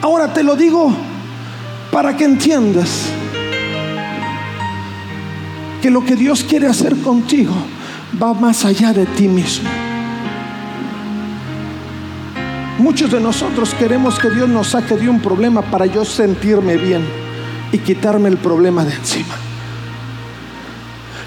Ahora 0.00 0.32
te 0.32 0.42
lo 0.42 0.54
digo 0.54 0.94
para 1.90 2.16
que 2.16 2.24
entiendas 2.24 3.06
que 5.80 5.90
lo 5.90 6.04
que 6.04 6.14
Dios 6.14 6.44
quiere 6.44 6.66
hacer 6.66 6.96
contigo 6.98 7.54
va 8.20 8.34
más 8.34 8.64
allá 8.64 8.92
de 8.92 9.06
ti 9.06 9.28
mismo. 9.28 9.68
Muchos 12.78 13.10
de 13.10 13.20
nosotros 13.20 13.72
queremos 13.74 14.18
que 14.18 14.30
Dios 14.30 14.48
nos 14.48 14.68
saque 14.68 14.96
de 14.96 15.08
un 15.08 15.20
problema 15.20 15.62
para 15.62 15.86
yo 15.86 16.04
sentirme 16.04 16.76
bien 16.76 17.04
y 17.72 17.78
quitarme 17.78 18.28
el 18.28 18.36
problema 18.36 18.84
de 18.84 18.94
encima 18.94 19.34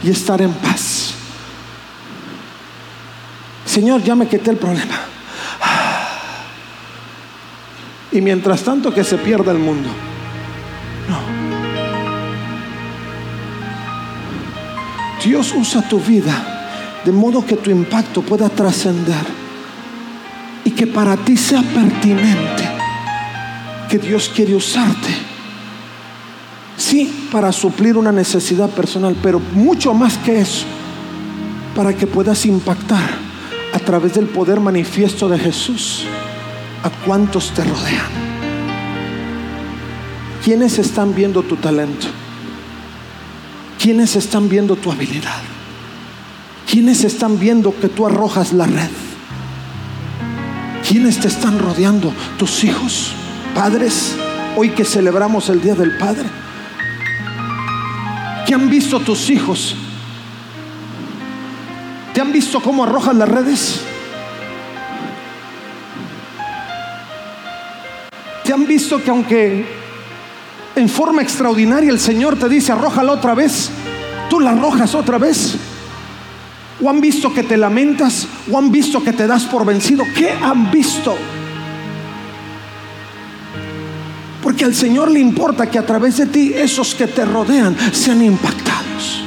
y 0.04 0.12
estar 0.12 0.42
en 0.42 0.54
paz. 0.54 1.14
Señor, 3.66 4.04
ya 4.04 4.16
me 4.16 4.28
quité 4.28 4.52
el 4.52 4.58
problema. 4.58 5.00
Y 8.12 8.22
mientras 8.22 8.64
tanto 8.64 8.94
que 8.94 9.04
se 9.04 9.18
pierda 9.18 9.52
el 9.52 9.60
mundo. 9.60 9.90
No. 11.10 11.20
Dios 15.24 15.54
usa 15.56 15.88
tu 15.88 16.00
vida 16.00 16.57
de 17.08 17.14
modo 17.14 17.46
que 17.46 17.56
tu 17.56 17.72
impacto 17.72 18.22
pueda 18.22 18.50
trascender 18.50 19.26
y 20.66 20.72
que 20.72 20.86
para 20.86 21.16
ti 21.16 21.38
sea 21.38 21.62
pertinente 21.62 22.68
que 23.90 23.98
Dios 23.98 24.30
quiere 24.36 24.54
usarte. 24.54 25.08
Sí, 26.76 27.30
para 27.32 27.54
suplir 27.54 27.96
una 27.96 28.12
necesidad 28.12 28.70
personal, 28.72 29.16
pero 29.24 29.40
mucho 29.40 29.94
más 29.94 30.18
que 30.18 30.42
eso, 30.42 30.66
para 31.78 31.96
que 31.96 32.08
puedas 32.08 32.46
impactar 32.46 33.10
a 33.72 33.80
través 33.80 34.16
del 34.16 34.28
poder 34.28 34.60
manifiesto 34.60 35.30
de 35.30 35.40
Jesús 35.40 36.04
a 36.84 36.90
cuantos 37.06 37.54
te 37.54 37.64
rodean. 37.64 38.12
¿Quiénes 40.44 40.78
están 40.78 41.16
viendo 41.16 41.42
tu 41.42 41.56
talento? 41.56 42.08
¿Quiénes 43.80 44.18
están 44.18 44.50
viendo 44.50 44.76
tu 44.76 44.92
habilidad? 44.92 45.57
¿Quiénes 46.78 47.04
están 47.06 47.40
viendo 47.40 47.74
que 47.76 47.90
tú 47.90 48.06
arrojas 48.06 48.54
la 48.54 48.68
red? 48.68 48.92
¿Quiénes 50.88 51.20
te 51.20 51.28
están 51.28 51.58
rodeando? 51.58 52.14
¿Tus 52.38 52.64
hijos? 52.64 53.16
¿Padres? 53.56 54.16
Hoy 54.56 54.70
que 54.70 54.86
celebramos 54.86 55.50
el 55.50 55.60
Día 55.60 55.74
del 55.74 55.98
Padre. 55.98 56.26
¿Qué 58.46 58.54
han 58.54 58.70
visto 58.70 59.00
tus 59.00 59.28
hijos? 59.32 59.76
¿Te 62.14 62.22
han 62.22 62.32
visto 62.32 62.62
cómo 62.62 62.84
arrojas 62.84 63.16
las 63.16 63.28
redes? 63.28 63.82
¿Te 68.46 68.54
han 68.54 68.68
visto 68.68 69.04
que 69.04 69.10
aunque 69.10 69.66
en 70.76 70.88
forma 70.88 71.24
extraordinaria 71.24 71.90
el 71.90 72.00
Señor 72.00 72.38
te 72.38 72.48
dice 72.48 72.72
arrójala 72.72 73.14
otra 73.14 73.34
vez, 73.34 73.72
tú 74.30 74.40
la 74.40 74.52
arrojas 74.52 74.94
otra 74.94 75.18
vez? 75.18 75.58
¿O 76.82 76.90
han 76.90 77.02
visto 77.02 77.34
que 77.34 77.44
te 77.44 77.58
lamentas? 77.58 78.28
¿O 78.52 78.58
han 78.58 78.72
visto 78.72 79.04
que 79.04 79.14
te 79.14 79.26
das 79.26 79.46
por 79.46 79.66
vencido? 79.66 80.04
¿Qué 80.16 80.30
han 80.30 80.70
visto? 80.70 81.16
Porque 84.44 84.64
al 84.64 84.76
Señor 84.76 85.10
le 85.10 85.20
importa 85.20 85.70
que 85.70 85.80
a 85.80 85.86
través 85.86 86.18
de 86.18 86.28
ti 86.28 86.54
esos 86.56 86.94
que 86.94 87.08
te 87.08 87.26
rodean 87.26 87.76
sean 87.92 88.22
impactados. 88.22 89.24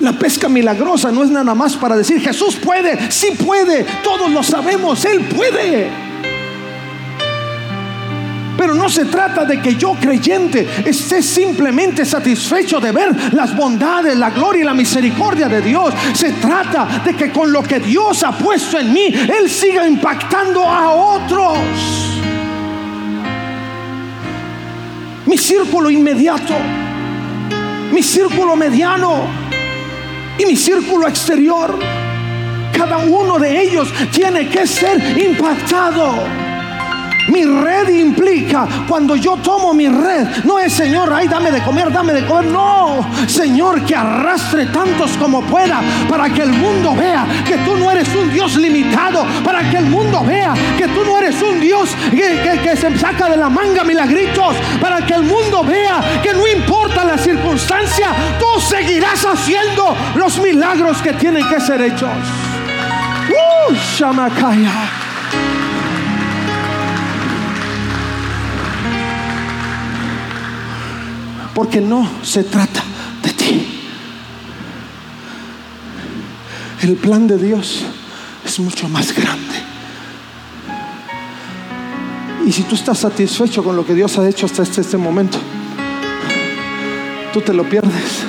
La 0.00 0.12
pesca 0.12 0.48
milagrosa 0.48 1.10
no 1.10 1.22
es 1.22 1.30
nada 1.30 1.54
más 1.54 1.76
para 1.76 1.96
decir 1.96 2.20
Jesús 2.20 2.56
puede, 2.56 3.10
sí 3.10 3.28
puede, 3.44 3.86
todos 4.02 4.30
lo 4.30 4.42
sabemos, 4.42 5.04
Él 5.04 5.20
puede. 5.20 6.11
Pero 8.62 8.76
no 8.76 8.88
se 8.88 9.06
trata 9.06 9.44
de 9.44 9.60
que 9.60 9.74
yo 9.74 9.94
creyente 9.94 10.64
esté 10.86 11.20
simplemente 11.20 12.04
satisfecho 12.04 12.78
de 12.78 12.92
ver 12.92 13.34
las 13.34 13.56
bondades, 13.56 14.16
la 14.16 14.30
gloria 14.30 14.62
y 14.62 14.64
la 14.64 14.72
misericordia 14.72 15.48
de 15.48 15.60
Dios. 15.60 15.92
Se 16.14 16.30
trata 16.34 17.02
de 17.04 17.16
que 17.16 17.32
con 17.32 17.50
lo 17.50 17.60
que 17.60 17.80
Dios 17.80 18.22
ha 18.22 18.30
puesto 18.30 18.78
en 18.78 18.92
mí, 18.92 19.06
Él 19.06 19.50
siga 19.50 19.84
impactando 19.84 20.64
a 20.64 20.92
otros. 20.92 21.58
Mi 25.26 25.36
círculo 25.36 25.90
inmediato, 25.90 26.54
mi 27.90 28.00
círculo 28.00 28.54
mediano 28.54 29.26
y 30.38 30.46
mi 30.46 30.54
círculo 30.54 31.08
exterior. 31.08 31.76
Cada 32.72 32.98
uno 32.98 33.40
de 33.40 33.60
ellos 33.60 33.92
tiene 34.12 34.48
que 34.48 34.68
ser 34.68 35.18
impactado. 35.18 36.51
Mi 37.32 37.46
red 37.46 37.88
implica 37.88 38.68
cuando 38.86 39.16
yo 39.16 39.38
tomo 39.38 39.72
mi 39.72 39.88
red, 39.88 40.44
no 40.44 40.58
es 40.58 40.70
Señor, 40.74 41.10
ay, 41.10 41.28
dame 41.28 41.50
de 41.50 41.62
comer, 41.62 41.90
dame 41.90 42.12
de 42.12 42.26
comer. 42.26 42.44
No, 42.44 43.08
Señor, 43.26 43.82
que 43.86 43.94
arrastre 43.94 44.66
tantos 44.66 45.12
como 45.12 45.40
pueda 45.40 45.80
para 46.10 46.28
que 46.28 46.42
el 46.42 46.52
mundo 46.52 46.94
vea 46.94 47.24
que 47.46 47.56
tú 47.58 47.74
no 47.78 47.90
eres 47.90 48.14
un 48.14 48.30
Dios 48.30 48.56
limitado, 48.56 49.24
para 49.42 49.70
que 49.70 49.78
el 49.78 49.86
mundo 49.86 50.22
vea 50.22 50.52
que 50.76 50.86
tú 50.88 51.06
no 51.06 51.16
eres 51.16 51.40
un 51.40 51.58
Dios 51.58 51.88
que, 52.10 52.60
que 52.62 52.76
se 52.76 52.98
saca 52.98 53.30
de 53.30 53.38
la 53.38 53.48
manga 53.48 53.82
milagritos, 53.82 54.54
para 54.78 55.00
que 55.06 55.14
el 55.14 55.22
mundo 55.22 55.64
vea 55.64 56.20
que 56.22 56.34
no 56.34 56.46
importa 56.46 57.02
la 57.02 57.16
circunstancia, 57.16 58.08
tú 58.38 58.60
seguirás 58.60 59.24
haciendo 59.24 59.96
los 60.16 60.38
milagros 60.38 61.00
que 61.00 61.14
tienen 61.14 61.48
que 61.48 61.60
ser 61.60 61.80
hechos. 61.80 62.10
Uh, 63.30 63.74
Shamakaya. 63.96 65.01
Porque 71.54 71.80
no 71.80 72.08
se 72.22 72.44
trata 72.44 72.82
de 73.22 73.30
ti. 73.32 73.66
El 76.82 76.96
plan 76.96 77.26
de 77.26 77.38
Dios 77.38 77.84
es 78.44 78.58
mucho 78.58 78.88
más 78.88 79.14
grande. 79.14 79.54
Y 82.46 82.50
si 82.50 82.62
tú 82.64 82.74
estás 82.74 82.98
satisfecho 82.98 83.62
con 83.62 83.76
lo 83.76 83.86
que 83.86 83.94
Dios 83.94 84.18
ha 84.18 84.28
hecho 84.28 84.46
hasta 84.46 84.62
este, 84.62 84.80
este 84.80 84.96
momento, 84.96 85.38
tú 87.32 87.40
te 87.40 87.52
lo 87.52 87.68
pierdes. 87.68 88.24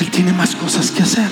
Él 0.00 0.10
tiene 0.10 0.32
más 0.32 0.56
cosas 0.56 0.90
que 0.90 1.02
hacer. 1.02 1.28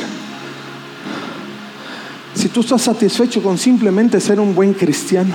Si 2.35 2.49
tú 2.49 2.61
estás 2.61 2.83
satisfecho 2.83 3.43
con 3.43 3.57
simplemente 3.57 4.21
ser 4.21 4.39
un 4.39 4.55
buen 4.55 4.75
cristiano, 4.75 5.35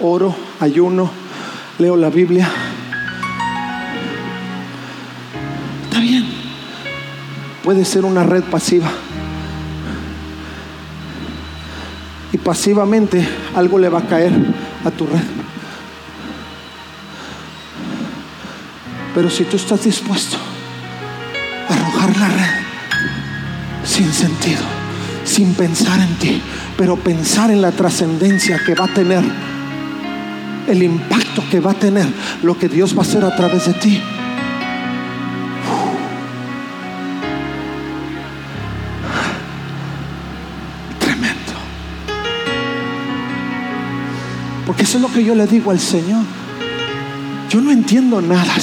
oro, 0.00 0.34
ayuno, 0.60 1.10
leo 1.78 1.96
la 1.96 2.10
Biblia. 2.10 2.48
puede 7.68 7.84
ser 7.84 8.06
una 8.06 8.22
red 8.22 8.44
pasiva. 8.44 8.90
Y 12.32 12.38
pasivamente 12.38 13.28
algo 13.54 13.78
le 13.78 13.90
va 13.90 13.98
a 13.98 14.06
caer 14.06 14.32
a 14.86 14.90
tu 14.90 15.04
red. 15.04 15.20
Pero 19.14 19.28
si 19.28 19.44
tú 19.44 19.58
estás 19.58 19.84
dispuesto 19.84 20.38
a 21.68 21.74
arrojar 21.74 22.16
la 22.16 22.28
red 22.28 22.50
sin 23.84 24.10
sentido, 24.14 24.62
sin 25.24 25.52
pensar 25.52 26.00
en 26.00 26.14
ti, 26.14 26.40
pero 26.78 26.96
pensar 26.96 27.50
en 27.50 27.60
la 27.60 27.72
trascendencia 27.72 28.58
que 28.64 28.74
va 28.74 28.86
a 28.86 28.94
tener, 28.94 29.22
el 30.68 30.82
impacto 30.82 31.42
que 31.50 31.60
va 31.60 31.72
a 31.72 31.74
tener 31.74 32.06
lo 32.42 32.58
que 32.58 32.68
Dios 32.68 32.94
va 32.94 33.00
a 33.00 33.02
hacer 33.02 33.24
a 33.24 33.34
través 33.34 33.66
de 33.66 33.74
ti. 33.74 34.00
Tremendo. 41.00 41.52
Porque 44.66 44.82
eso 44.82 44.98
es 44.98 45.02
lo 45.02 45.12
que 45.12 45.24
yo 45.24 45.34
le 45.34 45.46
digo 45.46 45.70
al 45.70 45.80
Señor. 45.80 46.24
Yo 47.48 47.60
no 47.60 47.70
entiendo 47.72 48.20
nada. 48.20 48.54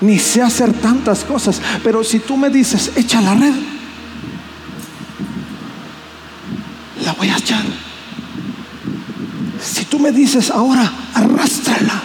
Ni 0.00 0.18
sé 0.20 0.40
hacer 0.40 0.72
tantas 0.74 1.24
cosas. 1.24 1.60
Pero 1.82 2.04
si 2.04 2.20
tú 2.20 2.36
me 2.36 2.48
dices, 2.48 2.92
echa 2.94 3.20
la 3.20 3.34
red, 3.34 3.54
la 7.04 7.12
voy 7.14 7.28
a 7.30 7.36
echar. 7.36 7.87
Tú 9.90 9.98
me 9.98 10.12
dices 10.12 10.50
ahora, 10.50 10.90
arrástrala, 11.14 12.02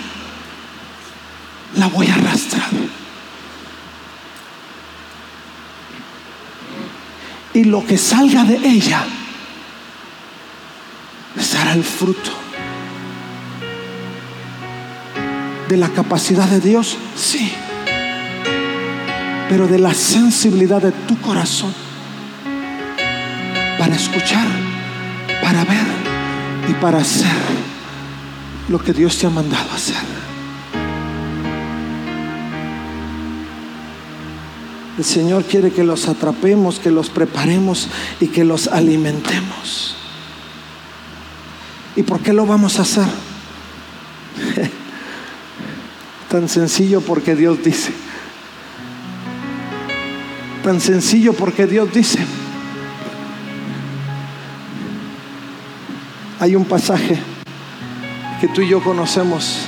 la 1.76 1.88
voy 1.88 2.08
a 2.08 2.16
arrastrar. 2.16 2.70
Y 7.54 7.66
lo 7.66 7.86
que 7.86 7.98
salga 7.98 8.46
de 8.46 8.56
ella 8.56 9.04
será 11.40 11.74
el 11.74 11.84
fruto 11.84 12.32
de 15.68 15.78
la 15.78 15.90
capacidad 15.90 16.48
de 16.48 16.60
Dios, 16.60 16.98
sí, 17.16 17.52
pero 19.50 19.68
de 19.68 19.78
la 19.78 19.94
sensibilidad 19.94 20.82
de 20.82 20.92
tu 20.92 21.20
corazón 21.20 21.74
para 23.78 23.96
escuchar, 23.96 24.48
para 25.42 25.64
ver 25.66 25.86
y 26.70 26.74
para 26.74 27.00
hacer 27.00 27.73
lo 28.74 28.80
que 28.80 28.92
Dios 28.92 29.20
te 29.20 29.28
ha 29.28 29.30
mandado 29.30 29.72
hacer. 29.72 29.96
El 34.98 35.04
Señor 35.04 35.44
quiere 35.44 35.72
que 35.72 35.84
los 35.84 36.08
atrapemos, 36.08 36.80
que 36.80 36.90
los 36.90 37.12
preparemos 37.12 37.88
y 38.20 38.30
que 38.30 38.44
los 38.44 38.66
alimentemos. 38.66 39.96
¿Y 41.96 42.02
por 42.02 42.22
qué 42.22 42.34
lo 42.34 42.48
vamos 42.48 42.80
a 42.80 42.82
hacer? 42.82 43.06
Tan 46.32 46.50
sencillo 46.50 47.02
porque 47.02 47.36
Dios 47.36 47.64
dice. 47.64 47.92
Tan 50.64 50.82
sencillo 50.82 51.34
porque 51.34 51.68
Dios 51.68 51.94
dice. 51.94 52.26
Hay 56.40 56.56
un 56.56 56.66
pasaje 56.66 57.33
que 58.44 58.50
tú 58.50 58.60
y 58.60 58.68
yo 58.68 58.84
conocemos 58.84 59.60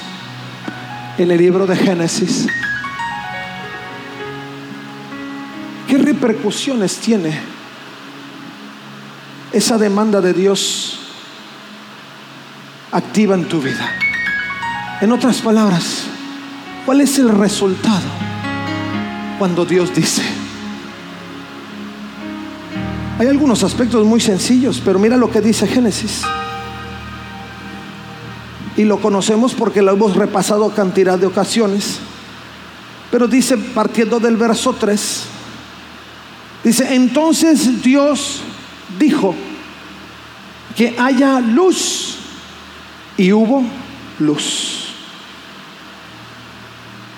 en 1.17 1.31
el 1.31 1.37
libro 1.37 1.65
de 1.65 1.77
Génesis. 1.77 2.45
¿Qué 5.87 5.97
repercusiones 5.97 6.97
tiene 6.97 7.39
esa 9.53 9.77
demanda 9.77 10.19
de 10.19 10.33
Dios 10.33 10.99
activa 12.91 13.35
en 13.35 13.47
tu 13.47 13.61
vida? 13.61 13.89
En 14.99 15.13
otras 15.13 15.37
palabras, 15.37 16.03
¿cuál 16.85 16.99
es 16.99 17.17
el 17.17 17.29
resultado 17.29 18.09
cuando 19.39 19.63
Dios 19.63 19.95
dice? 19.95 20.21
Hay 23.19 23.27
algunos 23.27 23.63
aspectos 23.63 24.05
muy 24.05 24.19
sencillos, 24.19 24.81
pero 24.83 24.99
mira 24.99 25.15
lo 25.15 25.31
que 25.31 25.39
dice 25.39 25.65
Génesis. 25.65 26.25
Y 28.77 28.83
lo 28.83 28.99
conocemos 28.99 29.53
porque 29.53 29.81
lo 29.81 29.91
hemos 29.91 30.15
repasado 30.15 30.69
cantidad 30.71 31.17
de 31.17 31.27
ocasiones. 31.27 31.99
Pero 33.11 33.27
dice, 33.27 33.57
partiendo 33.57 34.19
del 34.19 34.35
verso 34.35 34.73
3, 34.73 35.23
dice, 36.63 36.95
entonces 36.95 37.81
Dios 37.81 38.41
dijo 38.99 39.33
que 40.75 40.95
haya 40.97 41.39
luz 41.39 42.17
y 43.17 43.31
hubo 43.31 43.63
luz. 44.19 44.89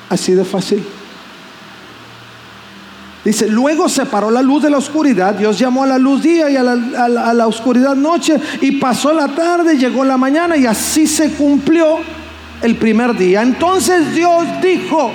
Así 0.10 0.34
de 0.34 0.46
fácil. 0.46 0.86
Dice, 3.27 3.45
luego 3.49 3.89
separó 3.89 4.31
la 4.31 4.41
luz 4.41 4.63
de 4.63 4.69
la 4.69 4.77
oscuridad, 4.77 5.35
Dios 5.35 5.59
llamó 5.59 5.83
a 5.83 5.87
la 5.87 5.97
luz 5.97 6.23
día 6.23 6.49
y 6.49 6.55
a 6.55 6.63
la, 6.63 6.71
a 7.27 7.33
la- 7.33 7.45
oscuridad 7.45 7.93
noche, 7.93 8.37
y 8.61 8.71
pasó 8.79 9.11
la 9.11 9.27
tarde, 9.27 9.77
llegó 9.77 10.05
la 10.05 10.15
mañana, 10.15 10.55
y 10.55 10.65
así 10.65 11.05
se 11.07 11.33
cumplió 11.33 11.97
el 12.61 12.77
primer 12.77 13.17
día. 13.17 13.41
Entonces 13.41 14.15
Dios 14.15 14.45
dijo 14.61 15.11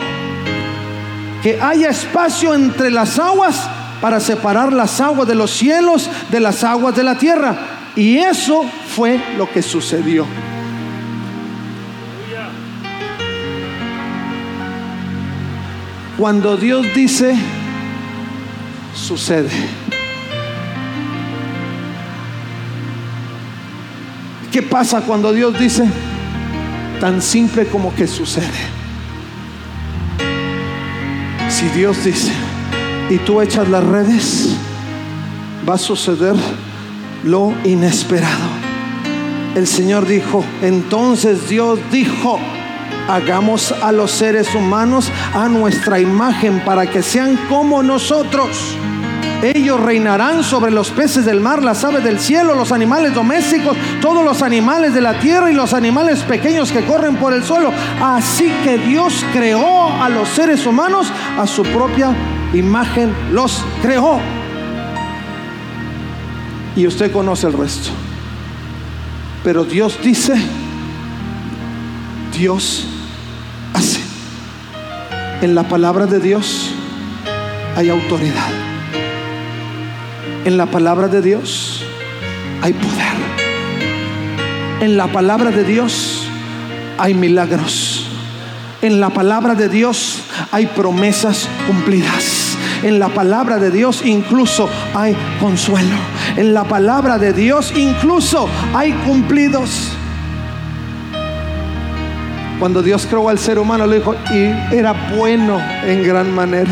que 1.43 1.59
haya 1.59 1.89
espacio 1.89 2.53
entre 2.53 2.91
las 2.91 3.19
aguas 3.19 3.67
para 4.03 4.21
separar 4.21 4.75
las 4.75 5.01
aguas 5.01 5.27
de 5.27 5.35
los 5.35 5.51
cielos 5.51 6.11
de 6.31 6.41
las 6.41 6.65
aguas 6.65 6.95
de 6.95 7.05
la 7.05 7.17
tierra. 7.17 7.57
Y 7.97 8.19
eso 8.19 8.63
fue 8.95 9.19
lo 9.39 9.51
que 9.51 9.63
sucedió. 9.63 10.27
Cuando 16.19 16.57
Dios 16.57 16.87
dice, 16.95 17.35
sucede. 18.95 19.51
¿Qué 24.53 24.63
pasa 24.63 25.01
cuando 25.01 25.33
Dios 25.33 25.59
dice? 25.59 25.85
Tan 27.01 27.23
simple 27.23 27.67
como 27.67 27.95
que 27.95 28.07
sucede. 28.07 28.47
Si 31.49 31.67
Dios 31.69 32.05
dice, 32.05 32.33
y 33.09 33.19
tú 33.19 33.41
echas 33.41 33.69
las 33.69 33.85
redes, 33.85 34.57
va 35.69 35.75
a 35.75 35.79
suceder 35.79 36.35
lo 37.25 37.55
inesperado. 37.65 38.63
El 39.55 39.67
Señor 39.67 40.07
dijo, 40.07 40.45
entonces 40.63 41.49
Dios 41.49 41.79
dijo, 41.91 42.39
hagamos 43.09 43.73
a 43.73 43.93
los 43.93 44.11
seres 44.11 44.55
humanos 44.55 45.11
a 45.35 45.49
nuestra 45.49 46.01
imagen 46.01 46.61
para 46.65 46.87
que 46.87 47.03
sean 47.03 47.37
como 47.49 47.83
nosotros. 47.83 48.77
Ellos 49.43 49.81
reinarán 49.81 50.45
sobre 50.45 50.71
los 50.71 50.91
peces 50.91 51.25
del 51.25 51.41
mar, 51.41 51.65
las 51.65 51.83
aves 51.83 52.05
del 52.05 52.21
cielo, 52.21 52.55
los 52.55 52.71
animales 52.71 53.13
domésticos, 53.13 53.77
todos 54.01 54.25
los 54.25 54.41
animales 54.41 54.95
de 54.95 55.01
la 55.01 55.19
tierra 55.19 55.51
y 55.51 55.55
los 55.55 55.75
animales 55.75 56.21
pequeños 56.21 56.71
que 56.71 56.85
corren 56.85 57.17
por 57.17 57.33
el 57.33 57.43
suelo. 57.43 57.73
Así 58.01 58.53
que 58.63 58.79
Dios 58.79 59.25
creó 59.33 59.91
a 60.01 60.09
los 60.09 60.29
seres 60.29 60.65
humanos 60.65 61.09
a 61.37 61.47
su 61.49 61.65
propia 61.65 62.15
imagen, 62.55 63.13
los 63.33 63.65
creó. 63.83 64.21
Y 66.77 66.87
usted 66.87 67.11
conoce 67.11 67.49
el 67.49 67.55
resto. 67.55 67.91
Pero 69.43 69.65
Dios 69.65 69.99
dice, 70.05 70.41
Dios. 72.39 72.92
En 75.43 75.57
la 75.57 75.65
palabra 75.65 76.07
de 76.07 76.21
Dios 76.21 76.71
hay 77.75 77.91
autoridad. 77.91 78.53
En 80.45 80.57
la 80.57 80.67
palabra 80.67 81.09
de 81.09 81.21
Dios 81.21 81.83
hay 82.63 82.73
poder. 82.73 83.17
En 84.81 84.97
la 84.97 85.09
palabra 85.09 85.51
de 85.51 85.65
Dios 85.65 86.29
hay 86.97 87.15
milagros. 87.15 88.07
En 88.83 89.01
la 89.01 89.11
palabra 89.11 89.57
de 89.57 89.69
Dios 89.69 90.23
hay 90.53 90.67
promesas 90.67 91.49
cumplidas. 91.67 92.57
En 92.85 93.01
la 93.01 93.09
palabra 93.09 93.59
de 93.59 93.73
Dios 93.73 94.03
incluso 94.05 94.69
hay 94.95 95.17
consuelo. 95.41 95.97
En 96.37 96.55
la 96.55 96.63
palabra 96.63 97.19
de 97.19 97.33
Dios 97.33 97.73
incluso 97.77 98.49
hay 98.75 98.93
cumplidos. 98.93 99.92
Cuando 102.63 102.81
Dios 102.81 103.09
creó 103.09 103.29
al 103.29 103.41
ser 103.41 103.59
humano, 103.59 103.89
le 103.89 103.97
dijo, 103.97 104.15
y 104.31 104.45
era 104.73 104.93
bueno 105.17 105.61
en 105.85 106.05
gran 106.05 106.33
manera. 106.33 106.71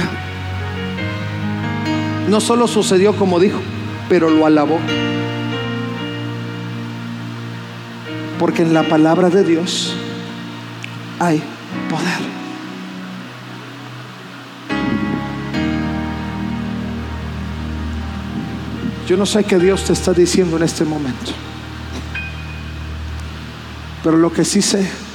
No 2.29 2.41
solo 2.41 2.69
sucedió 2.69 3.17
como 3.17 3.41
dijo, 3.41 3.59
pero 4.09 4.31
lo 4.31 4.47
alabó. 4.47 4.79
Porque 8.39 8.63
en 8.63 8.73
la 8.73 8.85
palabra 8.85 9.31
de 9.31 9.43
Dios 9.43 9.93
hay 11.19 11.43
poder. 11.89 12.21
Yo 19.09 19.17
no 19.17 19.27
sé 19.27 19.43
qué 19.43 19.59
Dios 19.59 19.83
te 19.83 19.93
está 19.93 20.13
diciendo 20.13 20.57
en 20.57 20.63
este 20.63 20.85
momento. 20.85 21.33
Pero 24.05 24.19
lo 24.19 24.33
que 24.33 24.45
sí 24.45 24.63
sé 24.63 25.10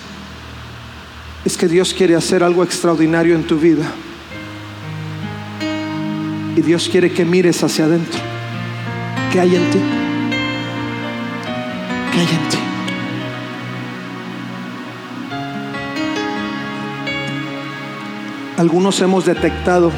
es 1.45 1.57
que 1.57 1.67
Dios 1.67 1.93
quiere 1.93 2.15
hacer 2.15 2.43
algo 2.43 2.63
extraordinario 2.63 3.35
en 3.35 3.43
tu 3.43 3.57
vida. 3.59 3.85
Y 6.55 6.61
Dios 6.61 6.89
quiere 6.89 7.11
que 7.11 7.23
mires 7.23 7.63
hacia 7.63 7.85
adentro. 7.85 8.19
¿Qué 9.31 9.39
hay 9.39 9.55
en 9.55 9.69
ti? 9.69 9.79
¿Qué 12.11 12.19
hay 12.19 12.27
en 12.27 12.49
ti? 12.49 12.57
Algunos 18.57 18.99
hemos 19.01 19.25
detectado 19.25 19.91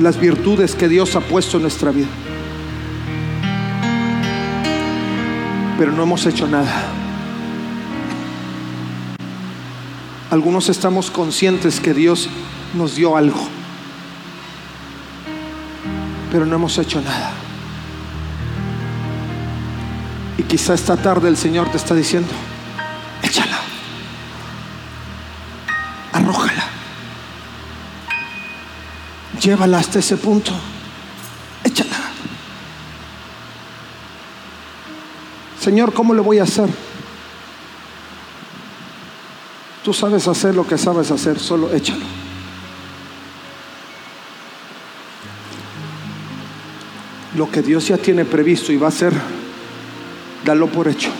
las 0.00 0.18
virtudes 0.18 0.74
que 0.74 0.88
Dios 0.88 1.16
ha 1.16 1.20
puesto 1.20 1.58
en 1.58 1.62
nuestra 1.64 1.90
vida. 1.90 2.08
Pero 5.78 5.92
no 5.92 6.04
hemos 6.04 6.24
hecho 6.24 6.46
nada. 6.46 7.03
Algunos 10.34 10.68
estamos 10.68 11.12
conscientes 11.12 11.78
que 11.78 11.94
Dios 11.94 12.28
nos 12.74 12.96
dio 12.96 13.16
algo, 13.16 13.38
pero 16.32 16.44
no 16.44 16.56
hemos 16.56 16.76
hecho 16.76 17.00
nada. 17.00 17.30
Y 20.36 20.42
quizá 20.42 20.74
esta 20.74 20.96
tarde 20.96 21.28
el 21.28 21.36
Señor 21.36 21.70
te 21.70 21.76
está 21.76 21.94
diciendo, 21.94 22.32
échala, 23.22 23.60
arrójala, 26.12 26.64
llévala 29.40 29.78
hasta 29.78 30.00
ese 30.00 30.16
punto, 30.16 30.50
échala. 31.62 31.96
Señor, 35.60 35.92
¿cómo 35.94 36.12
le 36.12 36.22
voy 36.22 36.40
a 36.40 36.42
hacer? 36.42 36.68
Tú 39.84 39.92
sabes 39.92 40.26
hacer 40.28 40.54
lo 40.54 40.66
que 40.66 40.78
sabes 40.78 41.10
hacer, 41.10 41.38
solo 41.38 41.70
échalo. 41.74 42.06
Lo 47.36 47.50
que 47.50 47.60
Dios 47.60 47.86
ya 47.88 47.98
tiene 47.98 48.24
previsto 48.24 48.72
y 48.72 48.78
va 48.78 48.86
a 48.86 48.88
hacer, 48.88 49.12
dalo 50.42 50.68
por 50.68 50.88
hecho. 50.88 51.10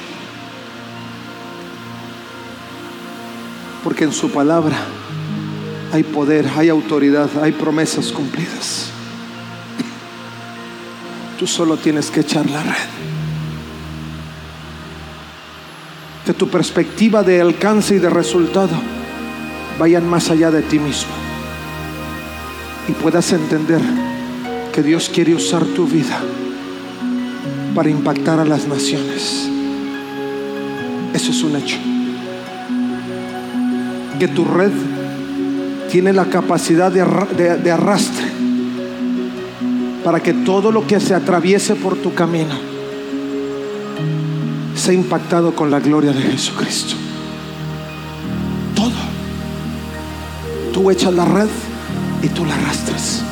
Porque 3.82 4.04
en 4.04 4.12
su 4.12 4.30
palabra 4.30 4.78
hay 5.92 6.02
poder, 6.02 6.48
hay 6.56 6.70
autoridad, 6.70 7.28
hay 7.42 7.52
promesas 7.52 8.12
cumplidas. 8.12 8.88
Tú 11.38 11.46
solo 11.46 11.76
tienes 11.76 12.10
que 12.10 12.20
echar 12.20 12.48
la 12.48 12.62
red. 12.62 13.03
Que 16.24 16.32
tu 16.32 16.48
perspectiva 16.48 17.22
de 17.22 17.40
alcance 17.40 17.96
y 17.96 17.98
de 17.98 18.08
resultado 18.08 18.74
vayan 19.78 20.08
más 20.08 20.30
allá 20.30 20.50
de 20.50 20.62
ti 20.62 20.78
mismo 20.78 21.12
y 22.88 22.92
puedas 22.92 23.32
entender 23.32 23.80
que 24.72 24.82
Dios 24.82 25.10
quiere 25.12 25.34
usar 25.34 25.64
tu 25.64 25.86
vida 25.86 26.20
para 27.74 27.90
impactar 27.90 28.38
a 28.40 28.44
las 28.44 28.66
naciones. 28.66 29.48
Eso 31.12 31.30
es 31.30 31.42
un 31.42 31.56
hecho. 31.56 31.76
Que 34.18 34.28
tu 34.28 34.44
red 34.44 34.72
tiene 35.90 36.12
la 36.12 36.26
capacidad 36.26 36.90
de, 36.90 37.58
de 37.58 37.70
arrastre 37.70 38.26
para 40.02 40.20
que 40.20 40.32
todo 40.32 40.70
lo 40.72 40.86
que 40.86 41.00
se 41.00 41.14
atraviese 41.14 41.74
por 41.74 41.96
tu 41.96 42.14
camino 42.14 42.73
ha 44.88 44.92
impactado 44.92 45.54
con 45.54 45.70
la 45.70 45.80
gloria 45.80 46.12
de 46.12 46.20
Jesucristo. 46.22 46.94
Todo. 48.74 48.92
Tú 50.72 50.90
echas 50.90 51.12
la 51.12 51.24
red 51.24 51.48
y 52.22 52.28
tú 52.28 52.44
la 52.44 52.54
arrastras. 52.54 53.22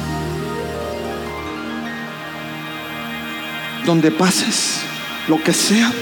Donde 3.84 4.10
pases, 4.10 4.80
lo 5.28 5.42
que 5.42 5.52
sea, 5.52 5.92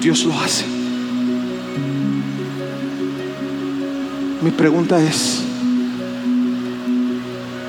Dios 0.00 0.24
lo 0.24 0.38
hace. 0.40 0.64
Mi 4.42 4.50
pregunta 4.50 5.02
es, 5.02 5.42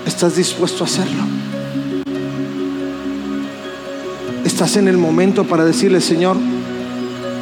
¿estás 0.05 0.35
dispuesto 0.35 0.83
a 0.83 0.87
hacerlo? 0.87 1.23
Estás 4.57 4.77
en 4.77 4.87
el 4.87 4.97
momento 4.97 5.43
para 5.43 5.63
decirle, 5.63 6.01
Señor, 6.01 6.35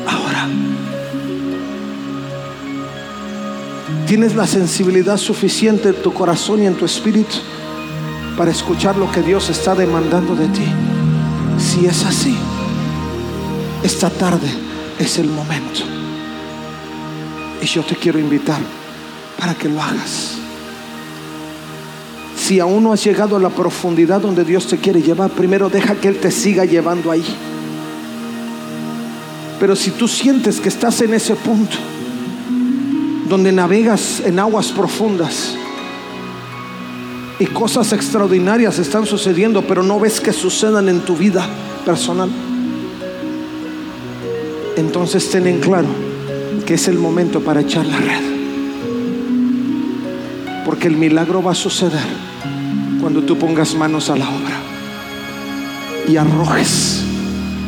ahora. 0.06 0.50
Tienes 4.06 4.36
la 4.36 4.46
sensibilidad 4.46 5.16
suficiente 5.16 5.88
en 5.88 6.02
tu 6.02 6.14
corazón 6.14 6.62
y 6.62 6.66
en 6.66 6.76
tu 6.76 6.84
espíritu 6.84 7.38
para 8.36 8.52
escuchar 8.52 8.98
lo 8.98 9.10
que 9.14 9.22
Dios 9.22 9.50
está 9.50 9.76
demandando 9.76 10.36
de 10.36 10.50
ti. 10.50 10.66
Si 11.58 11.86
es 11.86 12.04
así, 12.04 12.36
esta 13.82 14.10
tarde 14.10 14.50
es 15.00 15.18
el 15.18 15.30
momento. 15.30 15.84
Y 17.62 17.66
yo 17.66 17.82
te 17.86 17.96
quiero 17.96 18.20
invitar 18.20 18.60
para 19.40 19.56
que 19.56 19.70
lo 19.70 19.82
hagas 19.82 20.45
si 22.46 22.60
aún 22.60 22.84
no 22.84 22.94
has 22.94 23.04
llegado 23.04 23.36
a 23.36 23.40
la 23.40 23.50
profundidad 23.50 24.22
donde 24.22 24.44
Dios 24.44 24.68
te 24.68 24.78
quiere 24.78 25.02
llevar, 25.02 25.32
primero 25.32 25.68
deja 25.68 25.96
que 25.96 26.10
Él 26.10 26.20
te 26.20 26.30
siga 26.30 26.64
llevando 26.64 27.10
ahí. 27.10 27.26
Pero 29.60 29.76
si 29.76 29.90
tú 29.90 30.08
sientes 30.08 30.60
que 30.62 30.70
estás 30.70 31.02
en 31.02 31.16
ese 31.16 31.34
punto, 31.34 31.76
donde 33.28 33.52
navegas 33.52 34.22
en 34.24 34.38
aguas 34.38 34.68
profundas 34.68 35.56
y 37.40 37.48
cosas 37.48 37.92
extraordinarias 37.94 38.78
están 38.78 39.08
sucediendo, 39.08 39.64
pero 39.64 39.82
no 39.82 40.00
ves 40.00 40.22
que 40.22 40.32
sucedan 40.32 40.88
en 40.88 41.00
tu 41.00 41.18
vida 41.18 41.50
personal, 41.84 42.30
entonces 44.76 45.32
ten 45.32 45.48
en 45.48 45.60
claro 45.62 45.88
que 46.64 46.76
es 46.76 46.88
el 46.88 47.00
momento 47.00 47.42
para 47.42 47.62
echar 47.62 47.88
la 47.88 47.98
red. 47.98 48.35
Porque 50.66 50.88
el 50.88 50.98
milagro 50.98 51.44
va 51.44 51.52
a 51.52 51.56
suceder 51.56 52.06
cuando 53.00 53.22
tú 53.22 53.38
pongas 53.38 53.76
manos 53.76 54.10
a 54.10 54.16
la 54.16 54.28
obra 54.28 54.60
y 56.08 56.18
arrojes 56.18 57.04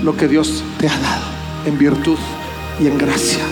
lo 0.03 0.15
que 0.17 0.27
Dios 0.27 0.63
te 0.79 0.87
ha 0.87 0.97
dado 0.99 1.25
en 1.65 1.77
virtud 1.77 2.17
y 2.79 2.87
en 2.87 2.97
gracia. 2.97 3.43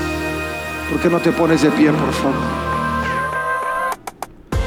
¿Por 0.90 1.00
qué 1.00 1.10
no 1.10 1.20
te 1.20 1.32
pones 1.32 1.62
de 1.62 1.72
pie, 1.72 1.92
por 1.92 2.14
favor? 2.14 2.65